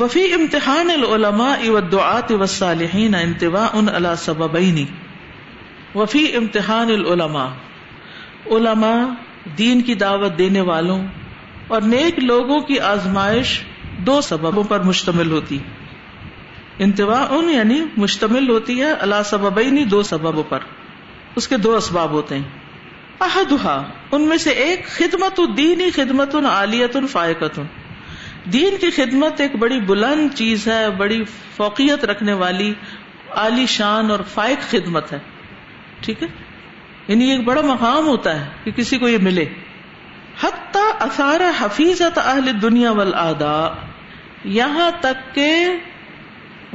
وفی 0.00 0.34
امتحان 0.34 0.90
العلماء 0.90 1.68
والدعاة 1.68 2.34
والصالحین 2.36 3.14
انتوا 3.14 3.66
ان 3.74 3.88
اللہ 3.94 4.14
سببینی 4.18 4.84
وفی 5.94 6.36
امتحان 6.36 6.88
العلماء۔ 6.88 7.48
علماء 8.46 9.27
دین 9.58 9.82
کی 9.82 9.94
دعوت 9.94 10.38
دینے 10.38 10.60
والوں 10.60 11.06
اور 11.68 11.82
نیک 11.82 12.18
لوگوں 12.18 12.60
کی 12.60 12.80
آزمائش 12.80 13.60
دو 13.98 14.20
سببوں 14.20 14.64
پر 14.64 14.80
مشتمل 14.80 15.30
ہوتی۔ 15.30 15.58
انتوا 16.78 17.26
ان 17.30 17.50
یعنی 17.50 17.80
مشتمل 17.96 18.50
ہوتی 18.50 18.80
ہے 18.80 18.92
اللہ 18.92 19.22
سبب 19.24 19.60
دو 19.90 20.02
سببوں 20.02 20.42
پر۔ 20.42 20.58
اس 21.36 21.48
کے 21.48 21.56
دو 21.56 21.76
اسباب 21.76 22.10
ہوتے 22.10 22.34
ہیں۔ 22.34 22.42
احدہ 23.20 23.82
ان 24.12 24.22
میں 24.22 24.36
سے 24.36 24.50
ایک، 24.50 24.86
خدمت 24.86 25.40
دینی 25.56 25.90
خدمت 25.90 26.34
عالیت 26.34 26.96
فائقت 27.10 27.60
دین 28.52 28.76
کی 28.80 28.90
خدمت 28.90 29.40
ایک 29.40 29.56
بڑی 29.56 29.80
بلند 29.80 30.28
چیز 30.34 30.68
ہے، 30.68 30.90
بڑی 30.90 31.24
فوقیت 31.56 32.04
رکھنے 32.04 32.32
والی، 32.32 32.74
عالی 33.30 33.66
شان 33.66 34.10
اور 34.10 34.18
فائق 34.34 34.70
خدمت 34.70 35.12
ہے۔ 35.12 35.18
ٹھیک 36.00 36.22
ہے؟ 36.22 36.47
یعنی 37.08 37.30
ایک 37.30 37.44
بڑا 37.44 37.60
مقام 37.60 38.06
ہوتا 38.06 38.40
ہے 38.40 38.50
کہ 38.64 38.70
کسی 38.70 38.98
کو 38.98 39.08
یہ 39.08 39.18
ملے۔ 39.22 39.44
حتی 40.44 40.78
اثار 41.00 41.40
حفیظت 41.60 42.18
اہل 42.18 42.62
دنیا 42.62 42.90
والا 42.90 43.74
یہاں 44.44 44.90
تک 45.00 45.34
کہ 45.34 45.66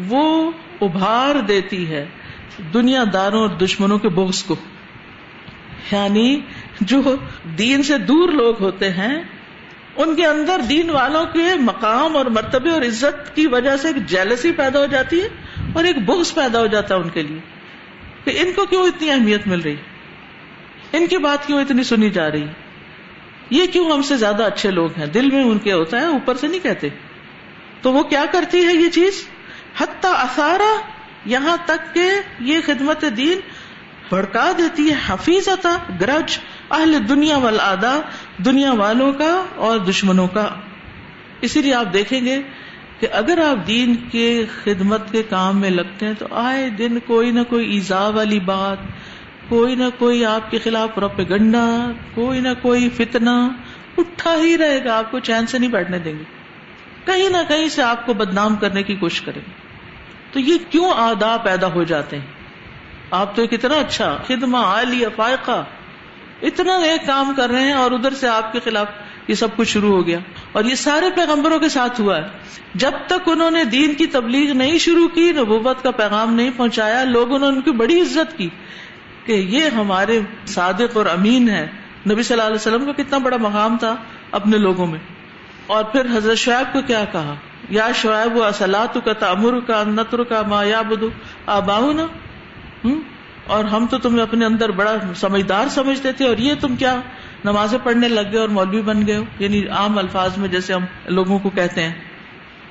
وہ 0.08 0.52
ابھار 0.82 1.36
دیتی 1.36 1.90
ہے 1.90 2.06
دنیا 2.74 3.04
داروں 3.14 3.40
اور 3.42 3.50
دشمنوں 3.50 4.00
کے 4.00 4.10
بغض 4.10 4.44
کو۔ 4.44 4.56
یعنی 5.92 6.42
جو 6.82 7.02
دین 7.58 7.84
سے 7.84 7.98
دور 7.98 8.30
لوگ 8.30 8.62
ہوتے 8.62 8.90
ہیں، 8.90 9.22
ان 9.96 10.16
کے 10.16 10.26
اندر 10.26 10.62
دین 10.70 10.90
والوں 10.90 11.26
کے 11.26 11.56
مقام 11.60 12.18
اور 12.18 12.26
مرتبے 12.26 12.70
اور 12.70 12.82
عزت 12.82 13.36
کی 13.36 13.48
وجہ 13.48 13.78
سے 13.78 13.88
ایک 13.88 14.06
جیلسی 14.06 14.52
پیدا 14.52 14.80
ہو 14.80 14.86
جاتی 14.86 15.22
ہے 15.22 15.28
اور 15.74 15.84
ایک 15.84 15.98
بغض 16.06 16.34
پیدا 16.34 16.60
ہو 16.60 16.68
جاتا 16.68 16.96
ہے 16.96 17.00
ان 17.00 17.10
کے 17.10 17.24
لیے 17.24 17.40
کہ 18.24 18.42
ان 18.42 18.54
کو 18.54 18.66
کیوں 18.66 18.84
اتنی 18.84 19.12
اہمیت 19.12 19.48
مل 19.48 19.60
رہی؟ 19.62 19.76
ان 20.94 21.08
کی 21.08 21.18
بات 21.18 21.48
کیوں 21.48 21.62
اتنی 21.62 21.84
سنی 21.84 22.10
جا 22.10 22.32
رہی؟ 22.32 22.46
یہ 23.50 23.66
کیوں 23.66 23.92
ہم 23.92 24.02
سے 24.02 24.16
زیادہ 24.16 24.44
اچھے 24.44 24.72
لوگ 24.72 24.90
ہیں؟ 24.98 25.06
دل 25.06 25.32
میں 25.32 25.44
ان 25.44 25.58
کے 25.58 25.74
ہوتا 25.74 26.00
ہے، 26.00 26.06
اوپر 26.06 26.38
سے 26.38 26.48
نہیں 26.48 26.60
کہتے۔ 26.60 26.90
تو 27.82 27.94
وہ 27.94 28.04
کیا 28.04 28.26
کرتی 28.32 28.66
ہے 28.66 28.74
یہ 28.74 28.90
چیز؟ 28.90 29.28
حتی 29.78 30.08
اثارا، 30.12 30.80
یہاں 31.26 31.58
تک 31.66 31.94
کہ 31.94 32.12
یہ 32.40 32.60
خدمت 32.66 33.06
دین 33.18 33.40
بھڑکا 34.10 34.52
دیتی 34.58 34.92
ہے۔ 34.92 34.96
حفیظ 35.08 35.48
گرج، 36.02 36.38
اہل 36.72 37.10
دنیا 37.10 37.38
والا 37.38 38.00
دنیا 38.46 38.74
والوں 38.74 39.14
کا 39.14 39.46
اور 39.56 39.78
دشمنوں 39.78 40.28
کا۔ 40.28 40.50
اسی 41.42 41.62
لیے 41.62 41.74
آپ 41.74 41.94
دیکھیں 41.94 42.26
گے 42.26 42.42
کہ 43.00 43.08
اگر 43.12 43.38
آپ 43.38 43.68
دین 43.68 43.96
کے 44.12 44.46
خدمت 44.64 45.12
کے 45.12 45.24
کام 45.24 45.60
میں 45.60 45.70
لگتے 45.70 46.06
ہیں 46.06 46.14
تو 46.20 46.26
آئے 46.32 46.70
دن 46.70 47.00
کوئی 47.00 47.32
نہ 47.32 47.42
کوئی 47.50 47.72
ایزا 47.72 48.08
والی 48.08 48.40
بات 48.40 48.78
کوئی 49.54 49.76
نہ 49.76 49.84
کوئی 49.98 50.26
آپ 50.26 50.52
کے 50.52 50.60
خلاف 50.60 50.98
روپ 50.98 51.20
گنڈا 51.20 51.92
کوئی 52.16 52.40
نہ 52.40 52.48
کوئی 52.62 52.90
فتنا 52.90 53.50
اٹھا 53.98 54.36
ہی 54.36 54.58
رہے 54.58 54.86
گا، 54.86 54.98
آپ 54.98 55.12
کو 55.12 55.20
چین 55.20 55.48
سے 55.48 55.60
نہیں 55.60 55.72
بیٹھنے 55.72 56.00
دیں 56.00 56.14
گے۔ 56.20 56.24
کہیں 57.06 57.30
نہ 57.30 57.38
کہیں 57.48 57.68
سے 57.68 57.82
آپ 57.82 58.06
کو 58.06 58.14
بدنام 58.14 58.56
کرنے 58.56 58.84
کی 58.84 58.96
کوشش 58.96 59.22
کریں 59.22 59.42
گے۔ 59.48 59.52
تو 60.32 60.40
یہ 60.40 60.58
کیوں 60.70 60.92
آدا 60.96 61.38
پیدا 61.38 61.68
ہو 61.68 61.84
جاتے 61.84 62.20
ہیں؟ 62.20 62.26
آپ 63.12 63.36
تو 63.36 63.48
کتنا 63.48 63.76
اچھا 63.76 64.18
خدمہ 64.28 64.58
عالیہ 64.58 65.08
فائقہ 65.16 65.64
اتنا 66.42 66.76
ایک 66.76 67.08
کام 67.08 67.34
کر 67.38 67.50
رہے 67.50 67.62
ہیں 67.62 67.74
اور 67.74 67.92
ادھر 67.92 68.14
سے 68.14 68.28
آپ 68.28 68.54
کے 68.54 68.60
خلاف 68.64 68.88
یہ 69.28 69.36
سب 69.36 69.48
کچھ 69.56 69.70
شروع 69.70 69.96
ہو 69.96 70.08
گیا۔ 70.08 70.20
اور 70.52 70.64
یہ 70.66 70.76
سارے 70.76 71.06
پیغمبروں 71.16 71.60
کے 71.60 71.70
ساتھ 71.70 72.02
ہوا 72.02 72.18
ہے۔ 72.18 72.24
جب 72.76 72.92
تک 73.08 73.30
انہوں 73.30 73.52
نے 73.52 73.64
دین 73.64 73.94
کی 73.94 74.06
تبلیغ 74.06 74.54
نہیں 74.54 74.78
شروع 74.78 75.08
کی، 75.08 75.32
نبوت 75.32 75.84
کا 75.84 75.92
پیغام 75.92 76.34
نہیں 76.34 76.50
پہنچایا، 76.58 77.04
لوگوں 77.04 77.40
نے 77.40 77.46
ان 77.46 77.62
کی 77.62 77.72
بڑی 77.72 78.02
عزت 78.02 78.38
کی۔ 78.38 78.50
کہ 79.26 79.34
یہ 79.34 79.70
ہمارے 79.70 80.20
صادق 80.46 80.98
اور 80.98 81.06
امین 81.06 81.50
ہے 81.50 81.68
نبی 82.10 82.24
صلی 82.24 82.34
اللہ 82.34 82.48
علیہ 82.48 82.56
وسلم 82.56 82.86
کا 82.86 82.92
کتنا 82.92 83.18
بڑا 83.18 83.38
مقام 83.38 83.78
تھا 83.78 83.96
اپنے 84.32 84.58
لوگوں 84.58 84.86
میں۔ 84.88 85.00
اور 85.68 85.84
پھر 85.84 86.06
حضرت 86.18 86.38
شعیب 86.38 86.74
کو 86.74 86.80
کیا 86.88 87.06
کہا؟ 87.12 87.36
یا 87.70 87.88
شعیب 87.96 88.38
و 88.38 88.44
اصلاۃ 88.44 88.98
کا 89.06 89.14
تمر 89.14 89.60
کا 89.60 89.84
نتر 89.88 90.24
کا 90.24 90.42
ما 90.48 90.64
یا 90.64 90.82
بدو 90.82 91.10
آباؤ 91.46 91.92
نا 91.92 92.08
اور 93.48 93.64
ہم 93.64 93.86
تو 93.86 93.98
تمہیں 93.98 94.22
اپنے 94.22 94.46
اندر 94.46 94.72
بڑا 94.72 94.96
سمجھدار 95.16 95.68
سمجھتے 95.68 96.12
تھے، 96.12 96.28
اور 96.28 96.38
یہ 96.38 96.54
تم 96.60 96.76
کیا 96.76 97.02
نمازیں 97.46 97.80
پڑھنے 97.84 98.08
لگ 98.08 98.32
گئے 98.32 98.40
اور 98.40 98.50
مولوی 98.50 98.82
بن 98.82 99.08
گئے 99.08 99.16
ہو؟ 99.16 99.24
یعنی 99.40 99.68
عام 99.68 99.98
الفاظ 99.98 100.38
میں 100.38 100.48
جیسے 100.48 100.74
ہم 100.74 100.86
لوگوں 101.06 101.40
کو 101.40 101.50
کہتے 101.50 101.84
ہیں۔ 101.84 101.94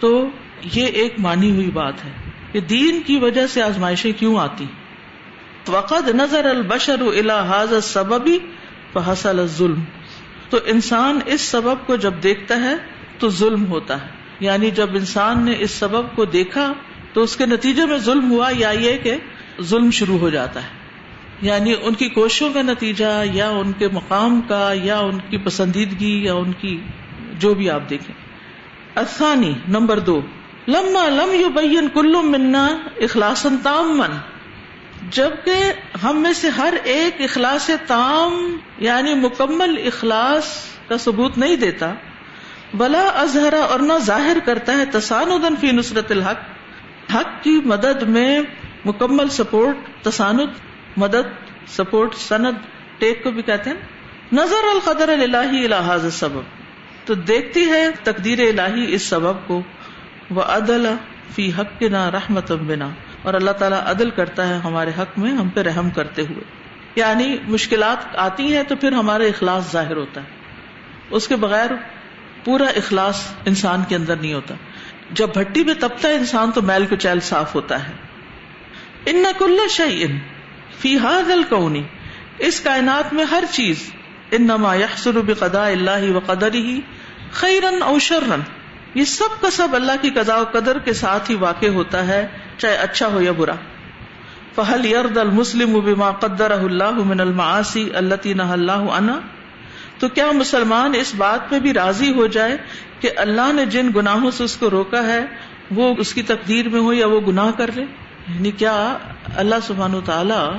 تو 0.00 0.28
یہ 0.73 0.87
ایک 0.87 1.14
مانی 1.18 1.50
ہوئی 1.50 1.71
بات 1.71 2.04
ہے 2.04 2.11
کہ 2.52 2.61
دین 2.61 3.00
کی 3.06 3.16
وجہ 3.16 3.47
سے 3.47 3.62
آزمائشیں 3.62 4.12
کیوں 4.18 4.38
آتی؟ 4.38 4.66
وقد 5.69 6.09
نظر 6.09 6.45
البشر 6.45 7.00
الحاظ 7.00 7.73
سببی 7.83 8.38
فحصل 8.92 9.38
الظلم۔ 9.38 9.83
تو 10.50 10.59
انسان 10.64 11.19
اس 11.26 11.40
سبب 11.40 11.87
کو 11.87 11.97
جب 11.97 12.14
دیکھتا 12.23 12.61
ہے 12.61 12.75
تو 13.19 13.28
ظلم 13.28 13.66
ہوتا 13.66 14.02
ہے۔ 14.02 14.07
یعنی 14.40 14.71
جب 14.71 14.90
انسان 14.95 15.45
نے 15.45 15.54
اس 15.59 15.71
سبب 15.71 16.16
کو 16.16 16.25
دیکھا 16.25 16.73
تو 17.12 17.23
اس 17.23 17.37
کے 17.37 17.47
نتیجے 17.47 17.85
میں 17.85 17.99
ظلم 17.99 18.31
ہوا 18.31 18.50
یا 18.57 18.71
یہ 18.71 18.99
کہ 18.99 19.16
ظلم 19.61 19.90
شروع 19.90 20.19
ہو 20.19 20.31
جاتا 20.31 20.62
ہے۔ 20.62 20.69
یعنی 21.42 21.75
ان 21.83 21.95
کی 21.95 22.09
کوششوں 22.09 22.52
کا 22.52 22.62
نتیجہ 22.62 23.23
یا 23.33 23.49
ان 23.49 23.73
کے 23.73 23.88
مقام 23.88 24.40
کا 24.49 24.71
یا 24.83 24.99
ان 24.99 25.19
کی 25.31 25.38
پسندیدگی 25.38 26.25
یا 26.25 26.35
ان 26.35 26.52
کی 26.52 26.81
جو 27.38 27.54
بھی 27.54 27.71
آپ 27.71 27.90
دیکھیں۔ 27.90 28.14
افسانی 28.95 29.54
نمبر 29.69 29.99
دو۔ 29.99 30.21
لما 30.69 31.09
لم 31.09 31.40
یو 31.40 31.49
بین 31.49 31.88
کلو 31.95 32.23
منا 32.23 32.69
اخلاص 32.97 33.47
تام 33.62 33.99
من 33.99 34.31
جبکہ 35.11 35.73
ہم 36.02 36.23
میں 36.23 36.32
سے 36.32 36.49
ہر 36.49 36.75
ایک 36.85 37.21
اخلاص 37.21 37.71
تام 37.87 38.56
یعنی 38.78 39.14
مکمل 39.14 39.82
اخلاص 39.87 40.44
کا 40.88 40.99
ثبوت 40.99 41.38
نہیں 41.38 41.56
دیتا۔ 41.56 41.94
بلا 42.75 43.09
اظہرا 43.14 43.61
اور 43.61 43.80
نہ 43.80 43.92
ظاہر 43.99 44.37
کرتا 44.44 44.73
ہے 44.73 44.85
تسان 44.85 45.56
فی 45.61 45.71
نصرت 45.71 46.11
الحق۔ 46.11 46.38
حق 47.14 47.44
کی 47.44 47.61
مدد 47.64 48.02
میں 48.02 48.40
مکمل 48.85 49.28
سپورٹ 49.28 49.76
تسانت 50.02 50.50
مدد، 50.97 51.50
سپورٹ، 51.66 52.14
سند، 52.14 52.54
ٹیک 52.99 53.25
کو 53.25 53.30
بھی 53.30 53.42
کہتے 53.42 53.71
ہیں۔ 53.71 53.76
نظر 54.32 54.64
القدر 54.71 55.09
الہی 55.09 55.64
الحاظ 55.64 56.14
سبب 56.14 56.42
تو 57.04 57.14
دیکھتی 57.14 57.66
ہے 57.66 57.90
تقدیر 58.02 58.59
الہی 58.59 58.94
اس 58.94 59.02
سبب 59.02 59.37
کو۔ 59.47 59.62
وہ 60.30 60.42
عدل 60.42 60.94
فی 61.35 61.52
حق 61.59 61.78
کے 61.78 61.88
رحمت 61.88 62.52
بنا۔ 62.52 62.88
اور 63.23 63.35
اللہ 63.35 63.50
تعالیٰ 63.50 63.81
عدل 63.87 64.11
کرتا 64.11 64.49
ہے 64.49 64.55
ہمارے 64.55 64.91
حق 64.99 65.19
میں 65.19 65.33
ہم 65.33 65.49
پہ 65.49 65.61
رحم 65.61 65.91
کرتے 65.91 66.23
ہوئے۔ 66.23 66.45
یعنی 66.97 67.37
مشکلات 67.49 68.17
آتی 68.17 68.57
ہیں 68.57 68.62
تو 68.62 68.76
پھر 68.76 68.93
ہمارا 68.93 69.25
اخلاص 69.25 69.73
ظاہر 69.73 69.97
ہوتا 69.97 70.21
ہے۔ 70.21 70.26
اس 71.11 71.29
کے 71.29 71.37
بغیر 71.37 71.71
پورا 72.45 72.64
اخلاص 72.64 73.26
انسان 73.45 73.85
کے 73.88 73.97
اندر 73.97 74.17
نہیں 74.17 74.35
ہوتا۔ 74.35 74.55
جب 75.11 75.29
بھٹی 75.35 75.64
میں 75.64 75.75
تپتا 75.75 76.09
ہے 76.09 76.14
انسان 76.14 76.50
تو 76.50 76.62
میل 76.62 76.87
کو 76.87 76.97
چیل 76.97 77.21
صاف 77.21 77.55
ہوتا 77.55 77.88
ہے۔ 77.88 77.93
ان 79.07 79.25
کل 79.38 79.59
شعی 79.71 80.05
ان 80.05 80.19
فی 80.79 80.99
حاد 80.99 81.31
القونی 81.31 81.83
اس 82.38 82.61
کائنات 82.61 83.14
میں 83.14 83.25
ہر 83.25 83.45
چیز 83.50 83.93
ان 84.31 84.43
نما 84.43 84.75
یحسر 84.75 85.21
بقضاء 85.21 85.69
اللہ 85.69 86.11
و 86.11 86.19
قدر 86.19 86.55
ہی 86.55 86.81
خیرن 87.33 87.83
او 87.83 87.99
شرن 87.99 88.41
یہ 88.95 89.05
سب 89.05 89.43
کا 89.43 89.50
سب 89.50 89.69
اللہ 89.73 89.93
کی 90.00 90.11
قضاء 90.11 90.38
و 90.38 90.45
قدر 90.52 90.79
کے 90.79 90.93
ساتھ 90.93 91.31
ہی 91.31 91.37
واقع 91.37 91.67
ہوتا 91.67 92.07
ہے۔ 92.07 92.26
چاہے 92.59 92.76
اچھا 92.76 93.06
ہو 93.06 93.21
یا 93.21 93.32
برا۔ 93.32 93.54
فہل 94.54 94.85
یرد 94.85 95.16
المسلم 95.16 95.73
بما 95.73 96.11
قدر 96.11 96.50
اللہ 96.50 96.90
من 96.90 97.21
المعاصی 97.21 97.88
اللہ 97.94 98.26
نہ 98.26 98.42
اللہ 98.42 98.73
عنا 98.73 99.18
تو 99.99 100.09
کیا 100.09 100.30
مسلمان 100.32 100.92
اس 100.94 101.14
بات 101.14 101.50
پہ 101.50 101.59
بھی 101.59 101.73
راضی 101.73 102.12
ہو 102.14 102.26
جائے 102.26 102.56
کہ 103.00 103.11
اللہ 103.16 103.52
نے 103.52 103.66
جن 103.66 103.88
گناہوں 103.97 104.30
سے 104.30 104.44
اس 104.44 104.56
کو 104.56 104.71
روکا 104.71 105.02
ہے، 105.02 105.25
وہ 105.71 105.94
اس 105.99 106.14
کی 106.14 106.23
تقدیر 106.23 106.68
میں 106.68 106.80
ہو 106.80 106.92
یا 106.92 107.06
وہ 107.06 107.21
گناہ 107.26 107.50
کر 107.56 107.71
لے؟ 107.75 107.82
یعنی 108.28 108.50
کیا 108.50 108.99
اللہ 109.37 109.54
سبحان 109.62 109.94
تعالی 110.04 110.59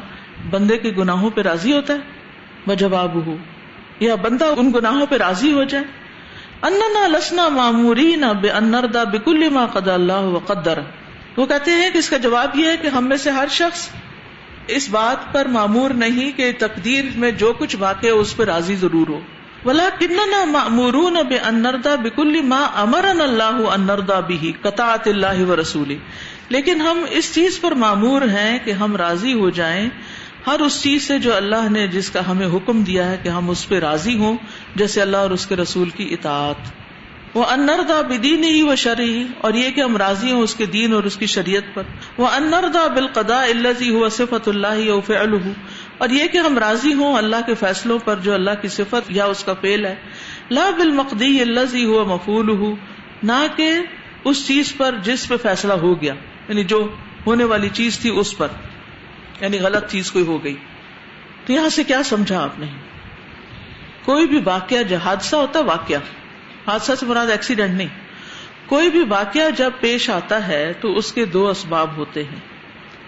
بندے 0.49 0.77
کے 0.77 0.91
گناہوں 0.97 1.29
پہ 1.29 1.41
راضی 1.41 1.73
ہوتا 1.73 1.93
ہے؟ 1.93 1.99
بجواب 2.67 3.25
ہو 3.25 3.37
یا 3.99 4.15
بندہ 4.15 4.45
ان 4.57 4.71
گناہوں 4.75 5.05
پہ 5.05 5.15
راضی 5.15 5.53
ہو 5.53 5.63
جائے۔ 5.63 5.83
اننا 6.61 7.07
لسنا 7.07 7.49
معموری 7.49 8.15
نہ 8.15 8.33
بے 8.41 8.49
انردا 8.49 9.03
بکل 9.03 9.49
ما 9.49 9.65
قد 9.65 9.87
اللہ 9.87 10.21
و 10.21 10.39
قدر 10.39 10.79
وہ 11.37 11.45
کہتے 11.45 11.71
ہیں 11.71 11.89
کہ 11.89 11.97
اس 11.97 12.09
کا 12.09 12.17
جواب 12.17 12.59
یہ 12.59 12.67
ہے 12.67 12.77
کہ 12.77 12.87
ہم 12.87 13.07
میں 13.07 13.17
سے 13.17 13.29
ہر 13.29 13.47
شخص 13.49 13.89
اس 14.67 14.89
بات 14.89 15.33
پر 15.33 15.45
معمور 15.45 15.89
نہیں 15.89 16.37
کہ 16.37 16.51
تقدیر 16.59 17.05
میں 17.15 17.31
جو 17.31 17.53
کچھ 17.53 17.75
واقع 17.79 18.07
ہو 18.07 18.19
اس 18.19 18.37
پہ 18.37 18.43
راضی 18.43 18.75
ضرور 18.75 19.07
ہو۔ 19.07 19.19
بلا 19.63 19.89
کننا 19.99 20.45
معمورون 20.45 21.17
بے 21.29 21.37
انردا 21.37 21.95
بکل 21.95 22.41
ما 22.41 22.67
امر 22.75 23.03
اللہ 23.03 23.61
انردا 23.73 24.19
بھی 24.19 24.51
قطعت 24.61 25.07
اللہ 25.07 25.45
و 25.47 25.55
رسولی 25.61 25.97
لیکن 26.49 26.81
ہم 26.81 27.05
اس 27.09 27.33
چیز 27.33 27.61
پر 27.61 27.71
معمور 27.71 28.21
ہیں 28.21 28.59
کہ 28.63 28.71
ہم 28.71 28.95
راضی 28.95 29.33
ہو 29.33 29.49
جائیں۔ 29.49 29.89
ہر 30.47 30.59
اس 30.59 30.81
چیز 30.81 31.03
سے 31.03 31.19
جو 31.19 31.35
اللہ 31.35 31.69
نے 31.69 31.87
جس 31.87 32.09
کا 32.09 32.21
ہمیں 32.27 32.47
حکم 32.47 32.83
دیا 32.83 33.11
ہے 33.11 33.17
کہ 33.23 33.29
ہم 33.29 33.49
اس 33.49 33.69
پہ 33.69 33.79
راضی 33.79 34.17
ہوں، 34.17 34.37
جیسے 34.75 35.01
اللہ 35.01 35.17
اور 35.17 35.29
اس 35.29 35.45
کے 35.45 35.55
رسول 35.55 35.89
کی 35.89 36.13
اطاعت۔ 36.13 36.82
وہ 37.33 37.45
انردا 37.45 38.01
بدین 38.01 38.43
ہی 38.43 38.61
و 38.61 38.75
شرعی 38.75 39.25
اور 39.41 39.53
یہ 39.53 39.71
کہ 39.71 39.81
ہم 39.81 39.97
راضی 39.97 40.31
ہوں 40.31 40.41
اس 40.41 40.55
کے 40.55 40.65
دین 40.65 40.93
اور 40.93 41.03
اس 41.03 41.17
کی 41.17 41.25
شریعت 41.25 41.63
پر۔ 41.73 41.83
وہ 42.17 42.27
انردا 42.27 42.87
بالقدا 42.87 43.43
اللہ 43.43 43.89
ہوا 43.89 44.09
صفت 44.09 44.47
اللہ 44.47 44.91
او 44.91 45.01
فعل 45.01 45.37
اور 45.97 46.09
یہ 46.09 46.27
کہ 46.27 46.37
ہم 46.37 46.57
راضی 46.57 46.93
ہوں 46.93 47.17
اللہ 47.17 47.35
کے 47.45 47.55
فیصلوں 47.55 47.99
پر 47.99 48.15
جو 48.15 48.33
اللہ 48.33 48.51
کی 48.61 48.67
صفت 48.67 49.11
یا 49.11 49.25
اس 49.25 49.43
کا 49.43 49.53
فیل 49.53 49.85
ہے۔ 49.85 49.95
لا 50.51 50.69
بالمقدی 50.77 51.41
اللہ 51.41 51.85
ہوا 51.85 52.03
مفول 52.03 52.49
ہو 52.49 52.75
نہ 53.23 53.45
کہ 53.55 53.69
اس 54.23 54.47
چیز 54.47 54.73
پر 54.77 54.95
جس 55.03 55.27
پہ 55.27 55.37
فیصلہ 55.37 55.73
ہو 55.73 56.01
گیا۔ 56.01 56.13
یعنی 56.49 56.63
جو 56.63 56.93
ہونے 57.27 57.43
والی 57.43 57.69
چیز 57.69 57.99
تھی 57.99 58.09
اس 58.19 58.37
پر۔ 58.37 58.47
یعنی 59.41 59.59
غلط 59.59 59.91
چیز 59.91 60.11
کوئی 60.11 60.25
ہو 60.25 60.43
گئی۔ 60.43 60.55
تو 61.45 61.53
یہاں 61.53 61.69
سے 61.69 61.83
کیا 61.83 62.03
سمجھا 62.03 62.43
آپ 62.43 62.59
نے؟ 62.59 62.65
کوئی 64.05 64.27
بھی 64.27 64.39
واقعہ، 64.43 64.83
جو 64.83 64.97
حادثہ 64.97 65.35
ہوتا 65.35 65.59
واقعہ۔ 65.59 65.97
حادثہ 66.67 66.91
سے 66.99 67.05
مراد 67.05 67.27
ایکسیڈنٹ 67.27 67.77
نہیں۔ 67.77 67.87
کوئی 68.65 68.89
بھی 68.89 69.03
واقعہ 69.09 69.49
جب 69.57 69.71
پیش 69.79 70.09
آتا 70.09 70.47
ہے 70.47 70.73
تو 70.81 70.97
اس 70.97 71.11
کے 71.11 71.25
دو 71.25 71.47
اسباب 71.47 71.95
ہوتے 71.97 72.23
ہیں۔ 72.23 72.39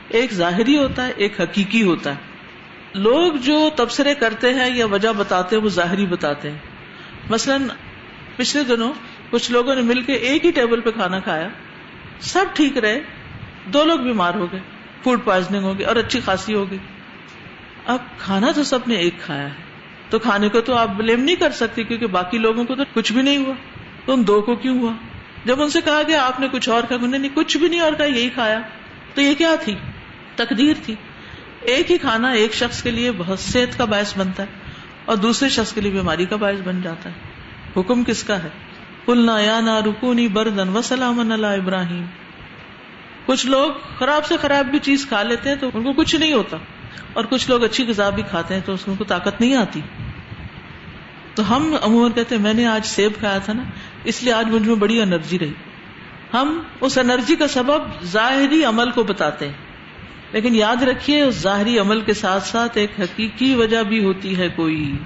ایک 0.08 0.34
ظاہری 0.34 0.78
ہوتا 0.78 1.08
ہے، 1.08 1.14
ایک 1.16 1.42
حقیقی 1.42 1.84
ہوتا 1.84 2.10
ہے۔ 2.10 2.16
لوگ 2.94 3.34
جو 3.34 3.70
تبصرے 3.76 4.16
کرتے 4.16 4.54
ہیں 4.54 4.76
یا 4.76 4.86
وجہ 4.86 5.10
بتاتے 5.18 5.56
ہیں، 5.56 5.64
وہ 5.64 5.70
ظاہری 5.70 6.06
بتاتے 6.06 6.52
ہیں۔ 6.52 6.58
مثلاً 7.30 7.68
پچھلے 8.36 8.64
دنوں 8.64 8.94
کچھ 9.30 9.52
لوگوں 9.52 9.76
نے 9.76 9.82
مل 9.82 10.02
کے 10.02 10.14
ایک 10.14 10.46
ہی 10.46 10.52
ٹیبل 10.52 10.82
پہ 10.82 10.92
کھانا 10.92 11.20
کھایا۔ 11.20 11.48
سب 12.20 12.46
ٹھیک 12.54 12.78
رہے۔ 12.78 13.02
دو 13.66 13.84
لوگ 13.84 14.00
بیمار 14.00 14.34
ہو 14.34 14.52
گئے۔ 14.52 14.60
فوڈ 15.04 15.26
پوائزنگ 15.26 15.64
ہوگی 15.64 15.84
اور 15.84 15.96
اچھی 15.96 16.20
خاصی 16.20 16.54
ہوگی 16.54 16.78
اب 17.86 17.98
کھانا 18.18 18.52
تو 18.52 18.64
سب 18.64 18.80
نے 18.88 18.96
ایک 18.96 19.14
کھایا 19.22 19.44
ہے۔ 19.44 19.65
تو 20.10 20.20
کھانے 20.20 20.50
کو 20.50 20.62
تو 20.62 20.76
آپ 20.76 20.88
بلیم 20.88 21.24
نہیں 21.24 21.36
کر 21.36 21.52
سکتے 21.52 21.84
کیونکہ 21.84 22.08
باقی 22.08 22.38
لوگوں 22.38 22.64
کو 22.64 22.76
تو 22.76 22.84
کچھ 22.94 23.14
بھی 23.14 23.22
نہیں 23.22 23.38
ہوا۔ 23.38 23.54
تو 24.06 24.14
ان 24.14 24.28
دو 24.28 24.42
کو 24.42 24.56
کیوں 24.56 24.80
ہوا؟ 24.80 24.92
جب 25.46 25.62
ان 25.62 25.70
سے 25.70 25.80
کہا 25.86 26.02
گیا 26.08 26.26
آپ 26.26 26.40
نے 26.40 26.48
کچھ 26.52 26.70
اور 26.70 26.84
کہا 26.90 26.98
نہیں، 26.98 27.32
کچھ 27.34 27.58
بھی 27.58 27.70
نہیں 27.70 27.80
اور 27.80 27.94
کہا، 27.94 28.06
یہی 28.06 28.30
کھایا۔ 28.30 28.60
تو 29.14 29.22
یہ 29.22 29.34
کیا 29.34 29.56
تھی؟ 29.62 29.76
تقدیر 30.36 30.74
تھی۔ 30.86 30.96
ایک 31.62 31.92
ہی 31.92 31.98
کھانا 31.98 32.30
ایک 32.30 32.54
شخص 32.54 32.84
کے 32.84 32.92
لیے 32.92 33.12
بہت 33.18 33.40
صحت 33.40 33.78
کا 33.78 33.86
باعث 33.86 34.18
بنتا 34.18 34.44
ہے 34.44 34.48
اور 35.06 35.18
دوسرے 35.18 35.50
شخص 35.50 35.74
کے 35.74 35.82
لیے 35.82 35.92
بیماری 35.92 36.26
کا 36.26 36.36
باعث 36.36 36.58
بن 36.64 36.82
جاتا 36.82 37.10
ہے۔ 37.10 37.16
حکم 37.80 38.04
کس 38.04 38.24
کا 38.24 38.44
ہے؟ 38.44 38.50
پلنا 39.06 39.40
یا 39.40 39.60
نا 39.60 39.80
رکونی 39.80 40.28
بردن 40.28 40.70
و 40.70 40.82
سلام 40.82 41.32
اللہ 41.32 41.48
ابراہیم۔ 41.48 42.06
کچھ 43.26 43.46
لوگ 43.46 43.72
خراب 44.00 44.26
سے 44.26 44.38
خراب 44.42 44.66
بھی 44.66 44.80
چیز 44.80 45.06
کھا 45.06 45.24
لیتے 45.24 45.50
ہیں 45.50 45.56
تو 45.56 45.70
ان 45.74 45.84
کو 45.84 45.94
کچھ 45.94 46.16
نہیں 46.16 46.34
ہوتا۔ 46.34 46.58
اور 47.14 47.24
کچھ 47.30 47.50
لوگ 47.50 47.64
اچھی 47.64 47.86
غذا 47.88 48.10
بھی 48.10 48.24
کھاتے 48.30 48.54
ہیں 48.54 48.62
تو 48.66 48.74
اس 48.74 48.86
کو 48.98 49.04
طاقت 49.04 49.42
نہیں 49.42 49.56
آتی۔ 49.56 49.82
تو 51.36 51.56
ہم 51.56 51.76
عموماً 51.82 52.12
کہتے 52.12 52.36
ہیں، 52.36 52.42
میں 52.42 52.54
نے 52.54 52.66
آج 52.66 52.86
سیب 52.86 53.12
کھایا 53.20 53.38
تھا 53.38 53.54
نا، 53.54 53.64
اس 54.04 54.24
لیے 54.24 54.34
آج 54.34 54.48
مجھ 54.48 54.68
میں 54.68 54.76
بڑی 54.76 55.02
انرجی 55.02 55.40
رہی۔ 55.40 55.54
ہم 56.34 56.60
اس 56.82 56.98
انرجی 56.98 57.36
کا 57.36 57.48
سبب 57.48 58.04
ظاہری 58.04 58.64
عمل 58.64 58.92
کو 58.92 59.04
بتاتے 59.04 59.46
ہیں۔ 59.46 59.54
لیکن 60.32 60.56
یاد 60.56 60.84
رکھیے، 60.84 61.22
اس 61.22 61.36
ظاہری 61.36 61.80
عمل 61.80 62.02
کے 62.02 62.14
ساتھ 62.14 62.48
ساتھ 62.48 62.78
ایک 62.78 62.92
حقیقی 63.00 63.56
وجہ 63.56 63.84
بھی 63.84 64.04
ہوتی 64.04 64.38
ہے 64.38 64.50
کوئی۔ 64.50 64.98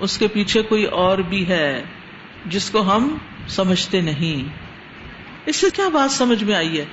اس 0.00 0.18
کے 0.18 0.28
پیچھے 0.28 0.62
کوئی 0.62 0.84
اور 0.84 1.18
بھی 1.18 1.48
ہے، 1.48 1.82
جس 2.46 2.70
کو 2.70 2.96
ہم 2.96 3.18
سمجھتے 3.48 4.00
نہیں۔ 4.00 4.48
اس 5.46 5.56
سے 5.56 5.66
کیا 5.74 5.88
بات 5.88 6.12
سمجھ 6.12 6.44
میں 6.44 6.54
آئی 6.54 6.80
ہے؟ 6.80 6.84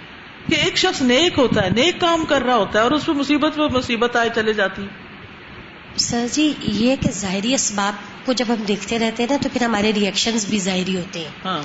کہ 0.49 0.55
ایک 0.55 0.77
شخص 0.77 1.01
نیک 1.01 1.37
ہوتا 1.37 1.63
ہے 1.63 1.69
نیک 1.69 1.99
کام 2.01 2.25
کر 2.25 2.43
رہا 2.43 2.55
ہوتا 2.55 2.79
ہے 2.79 2.83
اور 2.83 2.91
اس 2.91 3.05
پہ 3.05 3.11
مصیبت 3.11 3.55
پہ 3.55 3.67
مصیبت 3.71 4.15
آئے 4.15 4.29
چلے 4.35 4.53
جاتی 4.53 4.87
سر 5.99 6.25
جی 6.31 6.53
یہ 6.61 6.95
کہ 7.01 7.11
ظاہری 7.11 7.53
اسباب 7.53 8.25
کو 8.25 8.33
جب 8.33 8.45
ہم 8.49 8.63
دیکھتے 8.67 8.99
رہتے 8.99 9.23
ہیں 9.23 9.29
نا 9.31 9.37
تو 9.41 9.49
پھر 9.53 9.63
ہمارے 9.63 9.91
ریئیکشن 9.93 10.37
بھی 10.49 10.59
ظاہری 10.59 10.95
ہوتے 10.97 11.19
ہیں۔ 11.19 11.29
ہاں۔ 11.45 11.61